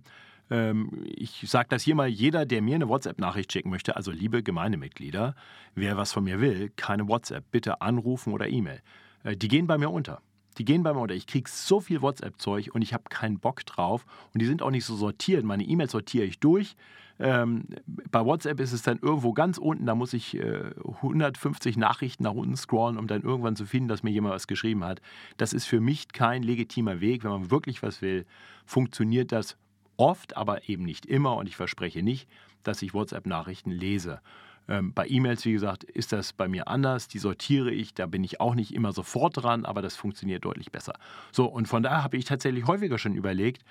Ähm, 0.50 1.04
ich 1.04 1.44
sage 1.50 1.68
das 1.70 1.84
hier 1.84 1.96
mal, 1.96 2.08
jeder, 2.08 2.46
der 2.46 2.62
mir 2.62 2.76
eine 2.76 2.88
WhatsApp-Nachricht 2.88 3.52
schicken 3.52 3.72
möchte, 3.72 3.98
also 3.98 4.10
liebe 4.10 4.42
Gemeindemitglieder, 4.42 5.36
wer 5.76 5.98
was 5.98 6.14
von 6.14 6.24
mir 6.24 6.40
will, 6.40 6.72
keine 6.78 7.10
WhatsApp, 7.10 7.44
bitte 7.52 7.82
anrufen 7.82 8.32
oder 8.32 8.48
E-Mail. 8.48 8.82
Äh, 9.26 9.36
die 9.36 9.50
gehen 9.50 9.68
bei 9.68 9.78
mir 9.78 9.90
unter. 9.90 10.22
Die 10.58 10.66
gehen 10.66 10.84
bei 10.84 10.94
mir 10.94 11.00
unter. 11.00 11.16
Ich 11.16 11.28
kriege 11.28 11.50
so 11.50 11.80
viel 11.80 12.02
WhatsApp-Zeug 12.02 12.72
und 12.74 12.82
ich 12.82 12.94
habe 12.94 13.04
keinen 13.10 13.40
Bock 13.40 13.66
drauf. 13.66 14.06
Und 14.34 14.42
die 14.42 14.46
sind 14.46 14.62
auch 14.62 14.72
nicht 14.72 14.86
so 14.86 14.96
sortiert. 14.96 15.46
Meine 15.46 15.64
E-Mails 15.64 15.92
sortiere 15.92 16.26
ich 16.26 16.40
durch. 16.40 16.76
Ähm, 17.20 17.66
bei 17.86 18.24
WhatsApp 18.24 18.60
ist 18.62 18.72
es 18.72 18.82
dann 18.82 19.00
irgendwo 19.02 19.34
ganz 19.34 19.58
unten, 19.58 19.86
da 19.86 19.94
muss 19.94 20.14
ich 20.14 20.38
äh, 20.38 20.72
150 20.86 21.76
Nachrichten 21.76 22.24
nach 22.24 22.34
unten 22.34 22.56
scrollen, 22.56 22.98
um 22.98 23.08
dann 23.08 23.24
irgendwann 23.24 23.58
zu 23.58 23.66
finden, 23.66 23.90
dass 23.90 24.04
mir 24.04 24.12
jemand 24.12 24.36
was 24.36 24.48
geschrieben 24.48 24.86
hat. 24.86 25.02
Das 25.36 25.52
ist 25.52 25.66
für 25.66 25.82
mich 25.82 26.08
kein 26.10 26.44
legitimer 26.44 27.02
Weg. 27.02 27.24
Wenn 27.24 27.32
man 27.32 27.52
wirklich 27.52 27.84
was 27.84 28.02
will, 28.02 28.26
funktioniert 28.66 29.34
das 29.34 29.58
oft, 29.98 30.38
aber 30.38 30.70
eben 30.70 30.84
nicht 30.84 31.06
immer. 31.06 31.36
Und 31.36 31.50
ich 31.50 31.58
verspreche 31.58 32.04
nicht, 32.04 32.30
dass 32.64 32.82
ich 32.82 32.94
WhatsApp-Nachrichten 32.94 33.72
lese. 33.72 34.22
Ähm, 34.70 34.94
bei 34.94 35.08
E-Mails, 35.08 35.44
wie 35.46 35.52
gesagt, 35.52 35.84
ist 35.84 36.14
das 36.14 36.32
bei 36.32 36.48
mir 36.48 36.68
anders. 36.68 37.08
Die 37.08 37.18
sortiere 37.18 37.72
ich, 37.72 37.96
da 37.96 38.06
bin 38.06 38.24
ich 38.24 38.40
auch 38.40 38.54
nicht 38.54 38.74
immer 38.74 38.94
sofort 38.94 39.42
dran, 39.42 39.66
aber 39.66 39.82
das 39.82 39.96
funktioniert 39.96 40.46
deutlich 40.46 40.72
besser. 40.72 40.94
So, 41.32 41.46
und 41.46 41.68
von 41.68 41.82
daher 41.82 42.04
habe 42.04 42.18
ich 42.18 42.26
tatsächlich 42.26 42.68
häufiger 42.68 43.00
schon 43.00 43.16
überlegt, 43.16 43.64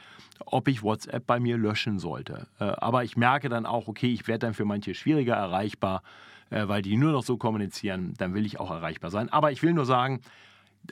ob 0.45 0.67
ich 0.67 0.83
WhatsApp 0.83 1.25
bei 1.25 1.39
mir 1.39 1.57
löschen 1.57 2.01
sollte. 2.01 2.49
Äh, 2.59 2.65
aber 2.65 3.05
ich 3.05 3.17
merke 3.17 3.49
dann 3.49 3.65
auch, 3.65 3.87
okay, 3.87 4.13
ich 4.13 4.27
werde 4.27 4.47
dann 4.47 4.55
für 4.55 4.65
manche 4.65 4.93
schwieriger 4.95 5.35
erreichbar, 5.35 6.03
äh, 6.51 6.67
weil 6.67 6.83
die 6.83 6.97
nur 6.97 7.13
noch 7.13 7.23
so 7.23 7.37
kommunizieren, 7.37 8.15
dann 8.19 8.35
will 8.35 8.45
ich 8.45 8.59
auch 8.59 8.73
erreichbar 8.73 9.13
sein. 9.13 9.29
Aber 9.29 9.53
ich 9.53 9.63
will 9.63 9.75
nur 9.75 9.87
sagen, 9.87 10.21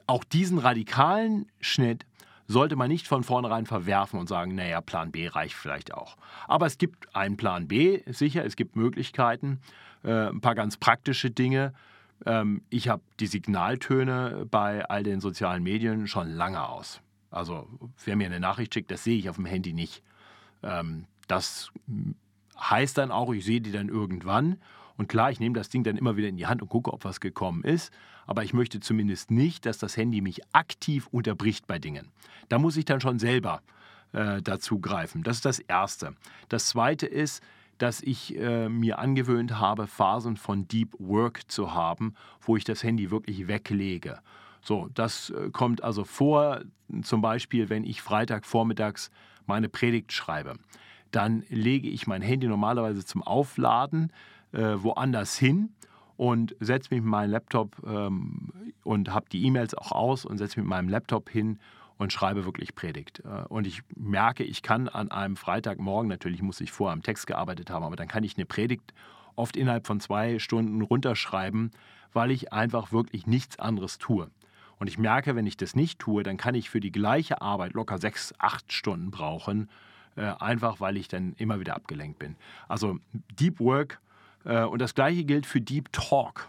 auch 0.06 0.22
diesen 0.22 0.58
radikalen 0.58 1.46
Schnitt 1.60 2.06
sollte 2.48 2.76
man 2.76 2.88
nicht 2.88 3.08
von 3.08 3.24
vornherein 3.24 3.66
verwerfen 3.66 4.20
und 4.20 4.28
sagen, 4.28 4.54
naja, 4.54 4.80
Plan 4.80 5.10
B 5.10 5.26
reicht 5.26 5.54
vielleicht 5.54 5.92
auch. 5.92 6.16
Aber 6.46 6.66
es 6.66 6.78
gibt 6.78 7.14
einen 7.16 7.36
Plan 7.36 7.66
B, 7.66 8.02
sicher, 8.06 8.44
es 8.44 8.54
gibt 8.54 8.76
Möglichkeiten. 8.76 9.60
Äh, 10.06 10.28
ein 10.28 10.40
paar 10.40 10.54
ganz 10.54 10.76
praktische 10.76 11.30
Dinge. 11.30 11.74
Ähm, 12.24 12.62
ich 12.70 12.88
habe 12.88 13.02
die 13.18 13.26
Signaltöne 13.26 14.46
bei 14.48 14.88
all 14.88 15.02
den 15.02 15.20
sozialen 15.20 15.64
Medien 15.64 16.06
schon 16.06 16.30
lange 16.30 16.66
aus. 16.66 17.00
Also 17.30 17.66
wer 18.04 18.14
mir 18.14 18.26
eine 18.26 18.38
Nachricht 18.38 18.72
schickt, 18.72 18.90
das 18.92 19.02
sehe 19.02 19.18
ich 19.18 19.28
auf 19.28 19.36
dem 19.36 19.46
Handy 19.46 19.72
nicht. 19.72 20.04
Ähm, 20.62 21.06
das 21.26 21.72
heißt 22.58 22.96
dann 22.96 23.10
auch, 23.10 23.32
ich 23.32 23.44
sehe 23.44 23.60
die 23.60 23.72
dann 23.72 23.88
irgendwann. 23.88 24.58
Und 24.96 25.08
klar, 25.08 25.30
ich 25.30 25.40
nehme 25.40 25.56
das 25.56 25.68
Ding 25.68 25.82
dann 25.82 25.96
immer 25.96 26.16
wieder 26.16 26.28
in 26.28 26.36
die 26.36 26.46
Hand 26.46 26.62
und 26.62 26.68
gucke, 26.68 26.92
ob 26.92 27.04
was 27.04 27.20
gekommen 27.20 27.64
ist. 27.64 27.92
Aber 28.26 28.44
ich 28.44 28.54
möchte 28.54 28.80
zumindest 28.80 29.30
nicht, 29.32 29.66
dass 29.66 29.78
das 29.78 29.96
Handy 29.96 30.20
mich 30.20 30.40
aktiv 30.52 31.08
unterbricht 31.10 31.66
bei 31.66 31.78
Dingen. 31.78 32.12
Da 32.48 32.58
muss 32.58 32.76
ich 32.76 32.84
dann 32.84 33.00
schon 33.00 33.18
selber 33.18 33.60
äh, 34.12 34.40
dazu 34.40 34.78
greifen. 34.78 35.24
Das 35.24 35.36
ist 35.36 35.44
das 35.44 35.58
Erste. 35.58 36.14
Das 36.48 36.66
Zweite 36.66 37.06
ist, 37.06 37.42
dass 37.78 38.00
ich 38.00 38.38
äh, 38.38 38.68
mir 38.68 38.98
angewöhnt 38.98 39.58
habe, 39.58 39.86
Phasen 39.86 40.36
von 40.36 40.66
Deep 40.68 40.94
Work 40.98 41.50
zu 41.50 41.74
haben, 41.74 42.14
wo 42.40 42.56
ich 42.56 42.64
das 42.64 42.82
Handy 42.82 43.10
wirklich 43.10 43.48
weglege. 43.48 44.20
So, 44.62 44.88
das 44.94 45.30
äh, 45.30 45.50
kommt 45.50 45.84
also 45.84 46.04
vor, 46.04 46.62
zum 47.02 47.20
Beispiel, 47.20 47.68
wenn 47.68 47.84
ich 47.84 48.02
Freitag 48.02 48.46
vormittags 48.46 49.10
meine 49.46 49.68
Predigt 49.68 50.12
schreibe. 50.12 50.54
Dann 51.10 51.44
lege 51.48 51.88
ich 51.88 52.06
mein 52.06 52.22
Handy 52.22 52.48
normalerweise 52.48 53.04
zum 53.04 53.22
Aufladen 53.22 54.12
äh, 54.52 54.74
woanders 54.76 55.36
hin 55.36 55.70
und 56.16 56.56
setze 56.60 56.94
mich 56.94 57.02
mit 57.02 57.10
meinem 57.10 57.30
Laptop 57.30 57.76
ähm, 57.86 58.72
und 58.82 59.12
habe 59.12 59.26
die 59.30 59.44
E-Mails 59.44 59.74
auch 59.74 59.92
aus 59.92 60.24
und 60.24 60.38
setze 60.38 60.58
mich 60.58 60.64
mit 60.64 60.70
meinem 60.70 60.88
Laptop 60.88 61.28
hin 61.28 61.58
und 61.98 62.12
schreibe 62.12 62.44
wirklich 62.44 62.74
Predigt. 62.74 63.22
Äh, 63.24 63.44
und 63.48 63.66
ich 63.66 63.82
merke, 63.94 64.44
ich 64.44 64.62
kann 64.62 64.88
an 64.88 65.10
einem 65.10 65.36
Freitagmorgen, 65.36 66.08
natürlich 66.08 66.42
muss 66.42 66.60
ich 66.60 66.72
vorher 66.72 66.92
am 66.92 67.02
Text 67.02 67.26
gearbeitet 67.26 67.70
haben, 67.70 67.84
aber 67.84 67.96
dann 67.96 68.08
kann 68.08 68.24
ich 68.24 68.36
eine 68.36 68.46
Predigt 68.46 68.92
oft 69.34 69.56
innerhalb 69.56 69.86
von 69.86 70.00
zwei 70.00 70.38
Stunden 70.38 70.82
runterschreiben, 70.82 71.70
weil 72.12 72.30
ich 72.30 72.52
einfach 72.52 72.92
wirklich 72.92 73.26
nichts 73.26 73.58
anderes 73.58 73.98
tue. 73.98 74.30
Und 74.78 74.88
ich 74.88 74.98
merke, 74.98 75.36
wenn 75.36 75.46
ich 75.46 75.56
das 75.56 75.74
nicht 75.74 75.98
tue, 75.98 76.22
dann 76.22 76.36
kann 76.36 76.54
ich 76.54 76.68
für 76.68 76.80
die 76.80 76.92
gleiche 76.92 77.40
Arbeit 77.40 77.72
locker 77.72 77.98
sechs, 77.98 78.34
acht 78.38 78.72
Stunden 78.72 79.10
brauchen, 79.10 79.70
äh, 80.16 80.32
einfach 80.38 80.80
weil 80.80 80.96
ich 80.96 81.08
dann 81.08 81.34
immer 81.38 81.60
wieder 81.60 81.76
abgelenkt 81.76 82.18
bin. 82.18 82.36
Also 82.68 82.98
Deep 83.12 83.60
Work 83.60 84.00
äh, 84.44 84.64
und 84.64 84.80
das 84.80 84.94
gleiche 84.94 85.24
gilt 85.24 85.46
für 85.46 85.60
Deep 85.60 85.92
Talk. 85.92 86.48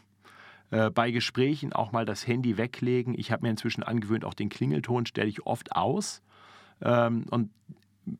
Äh, 0.69 0.89
bei 0.89 1.11
Gesprächen 1.11 1.71
auch 1.71 1.91
mal 1.91 2.05
das 2.05 2.27
Handy 2.27 2.57
weglegen. 2.57 3.17
Ich 3.17 3.31
habe 3.31 3.43
mir 3.43 3.49
inzwischen 3.49 3.83
angewöhnt, 3.83 4.25
auch 4.25 4.33
den 4.33 4.49
Klingelton 4.49 5.05
stelle 5.05 5.29
ich 5.29 5.45
oft 5.45 5.75
aus 5.75 6.21
ähm, 6.81 7.25
und 7.29 7.51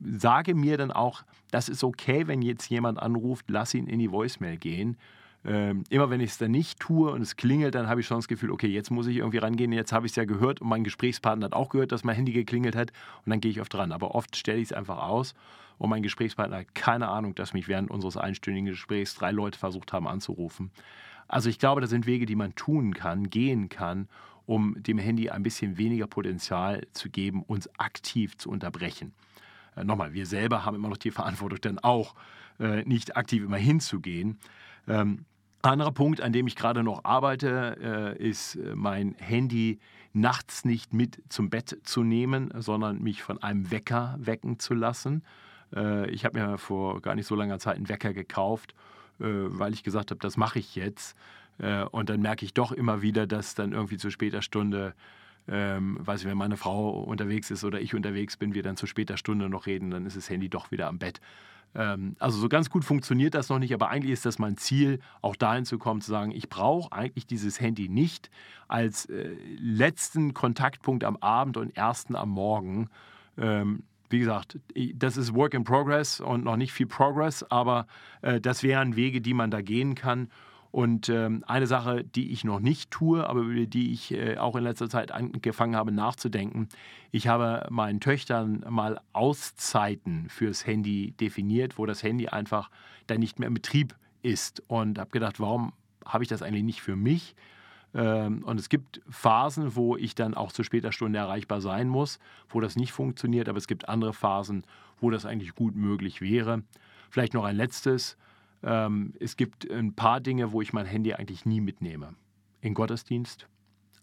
sage 0.02 0.56
mir 0.56 0.78
dann 0.78 0.92
auch, 0.92 1.24
das 1.52 1.70
ist 1.70 1.84
okay, 1.84 2.28
wenn 2.28 2.42
jetzt 2.42 2.70
jemand 2.70 3.00
anruft, 3.00 3.46
lass 3.50 3.74
ihn 3.74 3.88
in 3.88 4.00
die 4.00 4.12
Voicemail 4.12 4.58
gehen. 4.58 4.98
Ähm, 5.46 5.84
immer 5.90 6.10
wenn 6.10 6.20
ich 6.20 6.32
es 6.32 6.38
dann 6.38 6.52
nicht 6.52 6.80
tue 6.80 7.12
und 7.12 7.22
es 7.22 7.36
klingelt, 7.36 7.76
dann 7.76 7.88
habe 7.88 8.02
ich 8.02 8.08
schon 8.08 8.18
das 8.18 8.28
Gefühl, 8.28 8.52
okay, 8.52 8.68
jetzt 8.68 8.92
muss 8.92 9.08
ich 9.08 9.18
irgendwie 9.18 9.38
rangehen, 9.38 9.72
jetzt 9.72 9.94
habe 9.94 10.06
ich 10.06 10.12
es 10.14 10.16
ja 10.16 10.26
gehört 10.26 10.62
und 10.62 10.68
mein 10.68 10.84
Gesprächspartner 10.84 11.46
hat 11.46 11.54
auch 11.54 11.70
gehört, 11.70 11.92
dass 11.92 12.04
mein 12.04 12.16
Handy 12.16 12.34
geklingelt 12.34 12.76
hat 12.76 12.92
und 13.26 13.30
dann 13.30 13.40
gehe 13.40 13.52
ich 13.52 13.62
oft 13.62 13.74
dran. 13.74 13.92
Aber 13.92 14.16
oft 14.16 14.36
stelle 14.36 14.60
ich 14.60 14.70
es 14.70 14.74
einfach 14.74 14.98
aus 14.98 15.36
und 15.78 15.90
mein 15.90 16.02
Gesprächspartner 16.02 16.58
hat 16.58 16.76
keine 16.76 17.08
Ahnung, 17.08 17.36
dass 17.36 17.54
mich 17.54 17.68
während 17.68 17.92
unseres 17.92 18.18
einstündigen 18.18 18.70
Gesprächs 18.72 19.16
drei 19.16 19.32
Leute 19.32 19.60
versucht 19.60 19.94
haben 19.94 20.08
anzurufen. 20.08 20.72
Also 21.28 21.50
ich 21.50 21.60
glaube, 21.60 21.82
das 21.82 21.90
sind 21.90 22.06
Wege, 22.06 22.26
die 22.26 22.36
man 22.36 22.56
tun 22.56 22.94
kann, 22.94 23.30
gehen 23.30 23.70
kann, 23.70 24.08
um 24.46 24.82
dem 24.82 24.98
Handy 24.98 25.30
ein 25.30 25.44
bisschen 25.44 25.78
weniger 25.78 26.08
Potenzial 26.08 26.88
zu 26.94 27.10
geben, 27.10 27.44
uns 27.44 27.70
aktiv 27.80 28.38
zu 28.38 28.50
unterbrechen. 28.50 29.14
Äh, 29.76 29.84
nochmal, 29.84 30.14
wir 30.14 30.26
selber 30.26 30.66
haben 30.66 30.76
immer 30.76 30.90
noch 30.90 30.98
die 30.98 31.12
Verantwortung, 31.12 31.60
dann 31.62 31.80
auch 31.80 32.16
äh, 32.60 32.84
nicht 32.84 33.18
aktiv 33.18 33.44
immer 33.44 33.58
hinzugehen. 33.58 34.40
Ähm, 34.88 35.26
anderer 35.62 35.92
Punkt, 35.92 36.22
an 36.22 36.32
dem 36.32 36.48
ich 36.48 36.56
gerade 36.56 36.84
noch 36.84 37.04
arbeite, 37.04 38.16
äh, 38.20 38.24
ist 38.24 38.56
äh, 38.56 38.76
mein 38.76 39.16
Handy 39.18 39.80
nachts 40.14 40.66
nicht 40.66 40.94
mit 40.94 41.22
zum 41.30 41.50
Bett 41.50 41.78
zu 41.84 42.04
nehmen, 42.04 42.52
sondern 42.56 43.02
mich 43.02 43.22
von 43.22 43.42
einem 43.44 43.70
Wecker 43.70 44.16
wecken 44.20 44.60
zu 44.60 44.74
lassen. 44.74 45.24
Äh, 45.76 46.10
ich 46.10 46.26
habe 46.26 46.40
mir 46.40 46.58
vor 46.58 47.02
gar 47.02 47.16
nicht 47.16 47.28
so 47.28 47.36
langer 47.36 47.60
Zeit 47.60 47.76
einen 47.76 47.90
Wecker 47.90 48.14
gekauft 48.14 48.74
weil 49.20 49.74
ich 49.74 49.84
gesagt 49.84 50.12
habe, 50.12 50.20
das 50.20 50.38
mache 50.38 50.60
ich 50.60 50.76
jetzt. 50.76 51.16
Äh, 51.60 51.84
und 51.84 52.10
dann 52.10 52.22
merke 52.22 52.46
ich 52.46 52.54
doch 52.54 52.72
immer 52.72 53.02
wieder, 53.02 53.28
dass 53.28 53.56
dann 53.56 53.74
irgendwie 53.74 53.98
zu 53.98 54.10
später 54.10 54.42
Stunde, 54.42 54.94
ähm, 55.48 55.98
weiß 56.02 56.22
ich, 56.22 56.28
wenn 56.28 56.38
meine 56.38 56.58
Frau 56.58 57.02
unterwegs 57.02 57.52
ist 57.52 57.64
oder 57.64 57.82
ich 57.82 57.96
unterwegs 57.96 58.38
bin, 58.38 58.54
wir 58.54 58.64
dann 58.64 58.78
zu 58.78 58.88
später 58.88 59.18
Stunde 59.18 59.50
noch 59.50 59.66
reden, 59.66 59.92
dann 59.92 60.06
ist 60.06 60.18
das 60.18 60.30
Handy 60.30 60.50
doch 60.50 60.72
wieder 60.72 60.88
am 60.88 61.00
Bett. 61.00 61.20
Ähm, 61.76 62.16
also 62.20 62.38
so 62.38 62.50
ganz 62.50 62.70
gut 62.70 62.86
funktioniert 62.86 63.34
das 63.34 63.50
noch 63.50 63.60
nicht, 63.60 63.74
aber 63.74 63.90
eigentlich 63.90 64.14
ist 64.14 64.26
das 64.26 64.40
mein 64.40 64.58
Ziel, 64.58 65.00
auch 65.22 65.36
dahin 65.36 65.66
zu 65.66 65.78
kommen, 65.78 66.02
zu 66.02 66.12
sagen, 66.12 66.32
ich 66.32 66.50
brauche 66.50 66.92
eigentlich 66.92 67.28
dieses 67.28 67.60
Handy 67.60 67.90
nicht 67.90 68.30
als 68.68 69.06
äh, 69.06 69.36
letzten 69.60 70.34
Kontaktpunkt 70.34 71.04
am 71.04 71.18
Abend 71.18 71.58
und 71.58 71.76
ersten 71.76 72.16
am 72.16 72.30
Morgen. 72.30 72.90
Ähm, 73.38 73.84
wie 74.10 74.20
gesagt, 74.20 74.60
das 74.96 75.18
ist 75.18 75.34
Work 75.34 75.54
in 75.54 75.64
Progress 75.64 76.20
und 76.20 76.44
noch 76.44 76.58
nicht 76.58 76.72
viel 76.72 76.88
Progress, 76.88 77.44
aber 77.44 77.88
äh, 78.22 78.40
das 78.40 78.64
wären 78.64 78.96
Wege, 78.96 79.22
die 79.22 79.34
man 79.34 79.52
da 79.52 79.62
gehen 79.62 79.96
kann. 79.96 80.30
Und 80.72 81.10
ähm, 81.10 81.44
eine 81.48 81.66
Sache, 81.66 82.04
die 82.04 82.32
ich 82.32 82.44
noch 82.44 82.60
nicht 82.60 82.92
tue, 82.92 83.28
aber 83.28 83.40
über 83.42 83.66
die 83.66 83.94
ich 83.94 84.14
äh, 84.14 84.38
auch 84.38 84.56
in 84.56 84.64
letzter 84.64 84.90
Zeit 84.90 85.12
angefangen 85.12 85.76
habe 85.76 85.92
nachzudenken, 85.92 86.68
ich 87.12 87.28
habe 87.28 87.66
meinen 87.70 88.00
Töchtern 88.00 88.64
mal 88.70 89.00
Auszeiten 89.14 90.30
fürs 90.30 90.68
Handy 90.68 91.14
definiert, 91.20 91.78
wo 91.78 91.86
das 91.86 92.04
Handy 92.04 92.28
einfach 92.28 92.70
dann 93.08 93.20
nicht 93.20 93.40
mehr 93.40 93.48
im 93.48 93.54
Betrieb 93.54 93.96
ist. 94.22 94.62
Und 94.68 95.00
habe 95.00 95.10
gedacht, 95.10 95.40
warum 95.40 95.74
habe 96.06 96.24
ich 96.24 96.30
das 96.30 96.42
eigentlich 96.42 96.64
nicht 96.64 96.82
für 96.82 96.96
mich? 96.96 97.36
Ähm, 97.94 98.44
und 98.44 98.60
es 98.60 98.70
gibt 98.70 99.02
Phasen, 99.10 99.76
wo 99.76 99.96
ich 99.96 100.16
dann 100.16 100.34
auch 100.34 100.52
zu 100.52 100.64
später 100.64 100.92
Stunde 100.92 101.20
erreichbar 101.20 101.62
sein 101.62 101.88
muss, 101.88 102.20
wo 102.50 102.60
das 102.60 102.76
nicht 102.76 102.92
funktioniert, 102.92 103.50
aber 103.50 103.58
es 103.58 103.68
gibt 103.68 103.90
andere 103.90 104.14
Phasen, 104.14 104.64
wo 105.00 105.10
das 105.10 105.26
eigentlich 105.26 105.56
gut 105.56 105.76
möglich 105.76 106.22
wäre. 106.22 106.64
Vielleicht 107.10 107.34
noch 107.34 107.46
ein 107.46 107.56
letztes. 107.56 108.18
Ähm, 108.64 109.14
es 109.20 109.38
gibt 109.38 109.70
ein 109.70 109.94
paar 109.94 110.20
Dinge, 110.20 110.52
wo 110.52 110.62
ich 110.62 110.74
mein 110.74 110.86
Handy 110.86 111.14
eigentlich 111.14 111.46
nie 111.46 111.62
mitnehme. 111.62 112.16
In 112.62 112.74
Gottesdienst. 112.74 113.48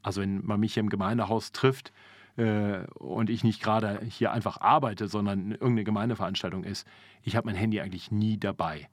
Also 0.03 0.21
wenn 0.21 0.45
man 0.45 0.61
mich 0.61 0.75
hier 0.75 0.83
im 0.83 0.91
Gemeindehaus 0.91 1.53
trifft 1.53 1.93
äh, 2.37 2.85
und 2.95 3.31
ich 3.31 3.43
nicht 3.43 3.63
gerade 3.63 4.01
hier 4.09 4.33
einfach 4.33 4.61
arbeite, 4.61 5.09
sondern 5.09 5.53
irgendeine 5.53 5.85
Gemeindeveranstaltung 5.85 6.65
ist, 6.65 6.87
ich 7.23 7.37
habe 7.37 7.47
mein 7.47 7.57
Handy 7.57 7.81
eigentlich 7.81 8.11
nie 8.11 8.39
dabei. 8.39 8.89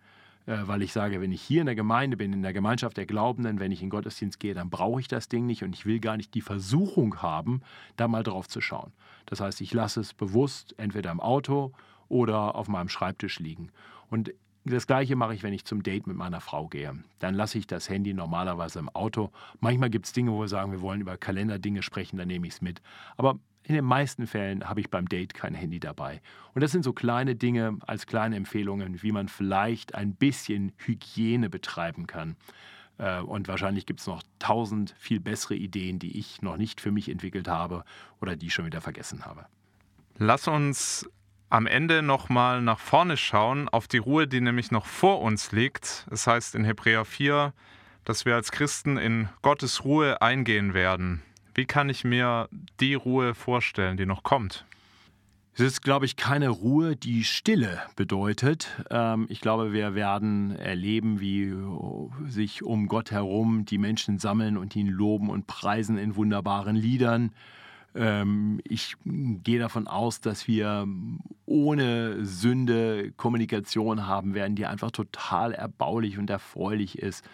Äh, 0.46 0.60
weil 0.64 0.82
ich 0.82 0.94
sage, 0.94 1.22
wenn 1.22 1.32
ich 1.32 1.42
hier 1.42 1.62
in 1.62 1.68
der 1.68 1.76
Gemeinde 1.76 2.18
bin, 2.18 2.34
in 2.34 2.42
der 2.42 2.54
Gemeinschaft 2.54 2.98
der 2.98 3.06
Glaubenden, 3.06 3.60
wenn 3.60 3.72
ich 3.72 3.82
in 3.82 3.90
Gottesdienst 3.90 4.40
gehe, 4.40 4.54
dann 4.54 4.70
brauche 4.70 5.00
ich 5.00 5.08
das 5.08 5.30
Ding 5.30 5.46
nicht 5.46 5.64
und 5.64 5.74
ich 5.76 5.86
will 5.86 6.00
gar 6.00 6.18
nicht 6.18 6.34
die 6.34 6.42
Versuchung 6.42 7.22
haben, 7.22 7.62
da 7.96 8.08
mal 8.08 8.24
drauf 8.24 8.48
zu 8.48 8.62
schauen. 8.62 8.92
Das 9.26 9.40
heißt, 9.40 9.62
ich 9.62 9.74
lasse 9.74 10.00
es 10.00 10.14
bewusst 10.14 10.76
entweder 10.78 11.12
im 11.12 11.20
Auto 11.20 11.74
oder 12.10 12.56
auf 12.56 12.68
meinem 12.68 12.90
Schreibtisch 12.90 13.40
liegen. 13.40 13.72
Und 14.10 14.34
das 14.64 14.86
gleiche 14.86 15.16
mache 15.16 15.34
ich, 15.34 15.42
wenn 15.42 15.54
ich 15.54 15.66
zum 15.66 15.82
Date 15.82 16.06
mit 16.06 16.16
meiner 16.16 16.40
Frau 16.40 16.68
gehe. 16.68 16.94
Dann 17.20 17.34
lasse 17.34 17.58
ich 17.58 17.66
das 17.66 17.90
Handy 17.90 18.14
normalerweise 18.14 18.78
im 18.78 18.90
Auto. 18.90 19.32
Manchmal 19.60 19.90
gibt 19.90 20.06
es 20.06 20.14
Dinge, 20.14 20.32
wo 20.32 20.42
wir 20.42 20.48
sagen, 20.48 20.72
wir 20.72 20.82
wollen 20.82 21.02
über 21.02 21.18
Kalenderdinge 21.18 21.82
sprechen, 21.82 22.18
dann 22.18 22.28
nehme 22.28 22.46
ich 22.46 22.54
es 22.54 22.62
mit. 22.62 22.82
Aber 23.18 23.40
in 23.64 23.76
den 23.76 23.86
meisten 23.86 24.28
Fällen 24.28 24.68
habe 24.68 24.80
ich 24.80 24.90
beim 24.90 25.08
Date 25.08 25.34
kein 25.34 25.54
Handy 25.54 25.80
dabei. 25.80 26.22
Und 26.54 26.62
das 26.62 26.72
sind 26.72 26.84
so 26.84 26.94
kleine 26.94 27.36
Dinge 27.36 27.78
als 27.86 28.08
kleine 28.08 28.36
Empfehlungen, 28.36 29.02
wie 29.04 29.12
man 29.12 29.28
vielleicht 29.28 29.96
ein 29.96 30.16
bisschen 30.16 30.72
Hygiene 30.78 31.50
betreiben 31.50 32.08
kann. 32.08 32.36
Äh, 32.98 33.22
und 33.22 33.48
wahrscheinlich 33.48 33.86
gibt 33.86 34.00
es 34.00 34.08
noch 34.08 34.24
tausend 34.40 34.96
viel 34.98 35.20
bessere 35.20 35.56
Ideen, 35.56 36.00
die 36.00 36.18
ich 36.18 36.42
noch 36.42 36.58
nicht 36.58 36.82
für 36.82 36.92
mich 36.92 37.10
entwickelt 37.10 37.48
habe 37.48 37.84
oder 38.20 38.36
die 38.36 38.48
ich 38.48 38.54
schon 38.54 38.66
wieder 38.66 38.82
vergessen 38.82 39.26
habe. 39.26 39.46
Lass 40.18 40.48
uns 40.48 41.10
am 41.50 41.68
Ende 41.68 42.02
nochmal 42.02 42.62
nach 42.62 42.80
vorne 42.80 43.18
schauen, 43.18 43.68
auf 43.68 43.88
die 43.88 43.98
Ruhe, 43.98 44.28
die 44.28 44.42
nämlich 44.42 44.72
noch 44.72 44.86
vor 44.86 45.22
uns 45.22 45.52
liegt. 45.52 46.08
Es 46.10 46.26
heißt 46.26 46.56
in 46.56 46.64
Hebräer 46.64 47.04
4, 47.04 47.54
dass 48.06 48.26
wir 48.26 48.36
als 48.36 48.52
Christen 48.52 48.98
in 48.98 49.30
Gottes 49.42 49.84
Ruhe 49.84 50.22
eingehen 50.22 50.74
werden. 50.74 51.22
Wie 51.54 51.66
kann 51.66 51.90
ich 51.90 52.04
mir 52.04 52.48
die 52.80 52.94
Ruhe 52.94 53.34
vorstellen, 53.34 53.98
die 53.98 54.06
noch 54.06 54.24
kommt? 54.24 54.66
Es 55.54 55.60
ist, 55.60 55.82
glaube 55.82 56.06
ich, 56.06 56.16
keine 56.16 56.48
Ruhe, 56.48 56.96
die 56.96 57.26
Stille 57.26 57.82
bedeutet. 57.98 58.70
Ähm, 58.90 59.26
ich 59.28 59.42
glaube, 59.42 59.74
wir 59.74 59.96
werden 59.96 60.56
erleben, 60.56 61.20
wie 61.20 61.54
sich 62.30 62.64
um 62.64 62.88
Gott 62.88 63.12
herum 63.12 63.66
die 63.66 63.78
Menschen 63.78 64.18
sammeln 64.18 64.58
und 64.58 64.76
ihn 64.78 64.88
loben 64.88 65.30
und 65.30 65.48
preisen 65.48 65.98
in 65.98 66.16
wunderbaren 66.16 66.78
Liedern. 66.78 67.34
Ähm, 67.96 68.62
ich 68.64 68.96
gehe 69.04 69.60
davon 69.60 69.88
aus, 69.88 70.22
dass 70.22 70.48
wir 70.48 70.88
ohne 71.46 72.26
Sünde 72.26 73.12
Kommunikation 73.18 74.08
haben 74.08 74.34
werden, 74.34 74.56
die 74.56 74.66
einfach 74.66 74.92
total 74.92 75.52
erbaulich 75.52 76.18
und 76.18 76.30
erfreulich 76.30 76.98
ist. 76.98 77.26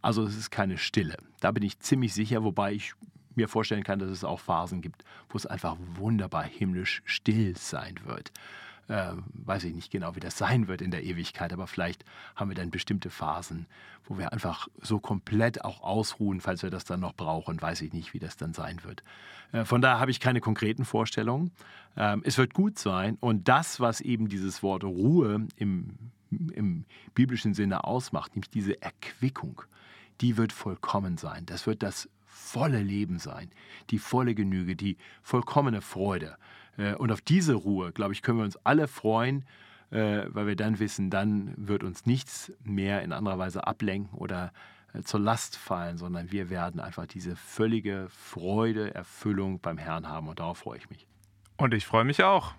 Also 0.00 0.24
es 0.24 0.34
ist 0.34 0.50
keine 0.50 0.78
Stille. 0.78 1.16
Da 1.40 1.52
bin 1.52 1.62
ich 1.62 1.78
ziemlich 1.80 2.14
sicher, 2.14 2.42
wobei 2.42 2.72
ich 2.72 2.94
mir 3.36 3.48
vorstellen 3.48 3.84
kann, 3.84 3.98
dass 3.98 4.10
es 4.10 4.24
auch 4.24 4.40
Phasen 4.40 4.80
gibt, 4.80 5.04
wo 5.28 5.36
es 5.36 5.46
einfach 5.46 5.76
wunderbar 5.94 6.44
himmlisch 6.44 7.02
still 7.04 7.56
sein 7.56 7.94
wird. 8.04 8.32
Äh, 8.88 9.14
weiß 9.32 9.64
ich 9.64 9.74
nicht 9.74 9.90
genau, 9.90 10.14
wie 10.14 10.20
das 10.20 10.38
sein 10.38 10.68
wird 10.68 10.80
in 10.80 10.92
der 10.92 11.02
Ewigkeit, 11.02 11.52
aber 11.52 11.66
vielleicht 11.66 12.04
haben 12.36 12.50
wir 12.50 12.54
dann 12.54 12.70
bestimmte 12.70 13.10
Phasen, 13.10 13.66
wo 14.04 14.16
wir 14.16 14.32
einfach 14.32 14.68
so 14.80 15.00
komplett 15.00 15.64
auch 15.64 15.82
ausruhen, 15.82 16.40
falls 16.40 16.62
wir 16.62 16.70
das 16.70 16.84
dann 16.84 17.00
noch 17.00 17.14
brauchen. 17.14 17.60
Weiß 17.60 17.80
ich 17.80 17.92
nicht, 17.92 18.14
wie 18.14 18.20
das 18.20 18.36
dann 18.36 18.54
sein 18.54 18.84
wird. 18.84 19.02
Äh, 19.50 19.64
von 19.64 19.80
daher 19.80 19.98
habe 19.98 20.12
ich 20.12 20.20
keine 20.20 20.40
konkreten 20.40 20.84
Vorstellungen. 20.84 21.50
Ähm, 21.96 22.22
es 22.24 22.38
wird 22.38 22.54
gut 22.54 22.78
sein 22.78 23.16
und 23.20 23.48
das, 23.48 23.80
was 23.80 24.00
eben 24.00 24.28
dieses 24.28 24.62
Wort 24.62 24.84
Ruhe 24.84 25.48
im, 25.56 25.98
im 26.30 26.84
biblischen 27.14 27.54
Sinne 27.54 27.82
ausmacht, 27.82 28.36
nämlich 28.36 28.50
diese 28.50 28.80
Erquickung, 28.82 29.62
die 30.20 30.36
wird 30.36 30.52
vollkommen 30.52 31.16
sein. 31.18 31.44
Das 31.46 31.66
wird 31.66 31.82
das 31.82 32.08
volle 32.36 32.82
Leben 32.82 33.18
sein, 33.18 33.50
die 33.90 33.98
volle 33.98 34.34
Genüge, 34.34 34.76
die 34.76 34.96
vollkommene 35.22 35.80
Freude. 35.80 36.36
Äh, 36.76 36.94
und 36.94 37.10
auf 37.10 37.20
diese 37.20 37.54
Ruhe, 37.54 37.92
glaube 37.92 38.12
ich, 38.12 38.22
können 38.22 38.38
wir 38.38 38.44
uns 38.44 38.58
alle 38.64 38.88
freuen, 38.88 39.44
äh, 39.90 40.24
weil 40.28 40.46
wir 40.46 40.56
dann 40.56 40.78
wissen, 40.78 41.10
dann 41.10 41.54
wird 41.56 41.82
uns 41.82 42.06
nichts 42.06 42.52
mehr 42.62 43.02
in 43.02 43.12
anderer 43.12 43.38
Weise 43.38 43.66
ablenken 43.66 44.16
oder 44.16 44.52
äh, 44.92 45.02
zur 45.02 45.20
Last 45.20 45.56
fallen, 45.56 45.96
sondern 45.96 46.30
wir 46.30 46.50
werden 46.50 46.80
einfach 46.80 47.06
diese 47.06 47.36
völlige 47.36 48.08
Freude, 48.10 48.94
Erfüllung 48.94 49.60
beim 49.60 49.78
Herrn 49.78 50.08
haben 50.08 50.28
und 50.28 50.38
darauf 50.38 50.58
freue 50.58 50.78
ich 50.78 50.90
mich. 50.90 51.06
Und 51.56 51.72
ich 51.72 51.86
freue 51.86 52.04
mich 52.04 52.22
auch. 52.22 52.54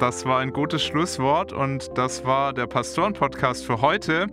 Das 0.00 0.24
war 0.24 0.40
ein 0.40 0.52
gutes 0.52 0.82
Schlusswort 0.82 1.52
und 1.52 1.90
das 1.96 2.24
war 2.24 2.52
der 2.52 2.66
Pastoren-Podcast 2.66 3.64
für 3.64 3.80
heute. 3.80 4.28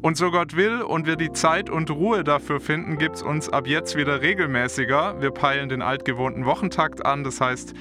Und 0.00 0.16
so 0.16 0.30
Gott 0.30 0.54
will 0.54 0.82
und 0.82 1.06
wir 1.06 1.16
die 1.16 1.32
Zeit 1.32 1.68
und 1.68 1.90
Ruhe 1.90 2.22
dafür 2.22 2.60
finden, 2.60 2.98
gibt 2.98 3.16
es 3.16 3.22
uns 3.22 3.48
ab 3.48 3.66
jetzt 3.66 3.96
wieder 3.96 4.22
regelmäßiger. 4.22 5.20
Wir 5.20 5.32
peilen 5.32 5.68
den 5.68 5.82
altgewohnten 5.82 6.44
Wochentakt 6.44 7.04
an. 7.04 7.24
Das 7.24 7.40
heißt, 7.40 7.74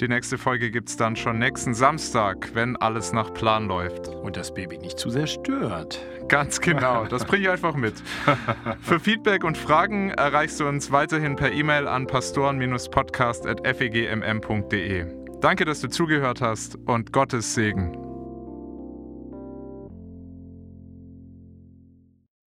die 0.00 0.06
nächste 0.06 0.38
Folge 0.38 0.70
gibt 0.70 0.88
es 0.88 0.96
dann 0.96 1.16
schon 1.16 1.38
nächsten 1.38 1.74
Samstag, 1.74 2.50
wenn 2.54 2.76
alles 2.76 3.12
nach 3.12 3.34
Plan 3.34 3.66
läuft. 3.66 4.06
Und 4.08 4.36
das 4.36 4.54
Baby 4.54 4.78
nicht 4.78 4.96
zu 4.98 5.10
sehr 5.10 5.26
stört. 5.26 6.00
Ganz 6.28 6.60
genau, 6.60 7.06
das 7.06 7.24
bringe 7.24 7.42
ich 7.44 7.50
einfach 7.50 7.74
mit. 7.74 7.94
Für 8.80 9.00
Feedback 9.00 9.42
und 9.44 9.58
Fragen 9.58 10.10
erreichst 10.10 10.60
du 10.60 10.66
uns 10.66 10.92
weiterhin 10.92 11.34
per 11.36 11.52
E-Mail 11.52 11.88
an 11.88 12.06
pastoren-podcast.fegmm.de. 12.06 15.06
Danke, 15.40 15.64
dass 15.64 15.80
du 15.80 15.88
zugehört 15.88 16.40
hast 16.40 16.78
und 16.86 17.12
Gottes 17.12 17.54
Segen. 17.54 18.03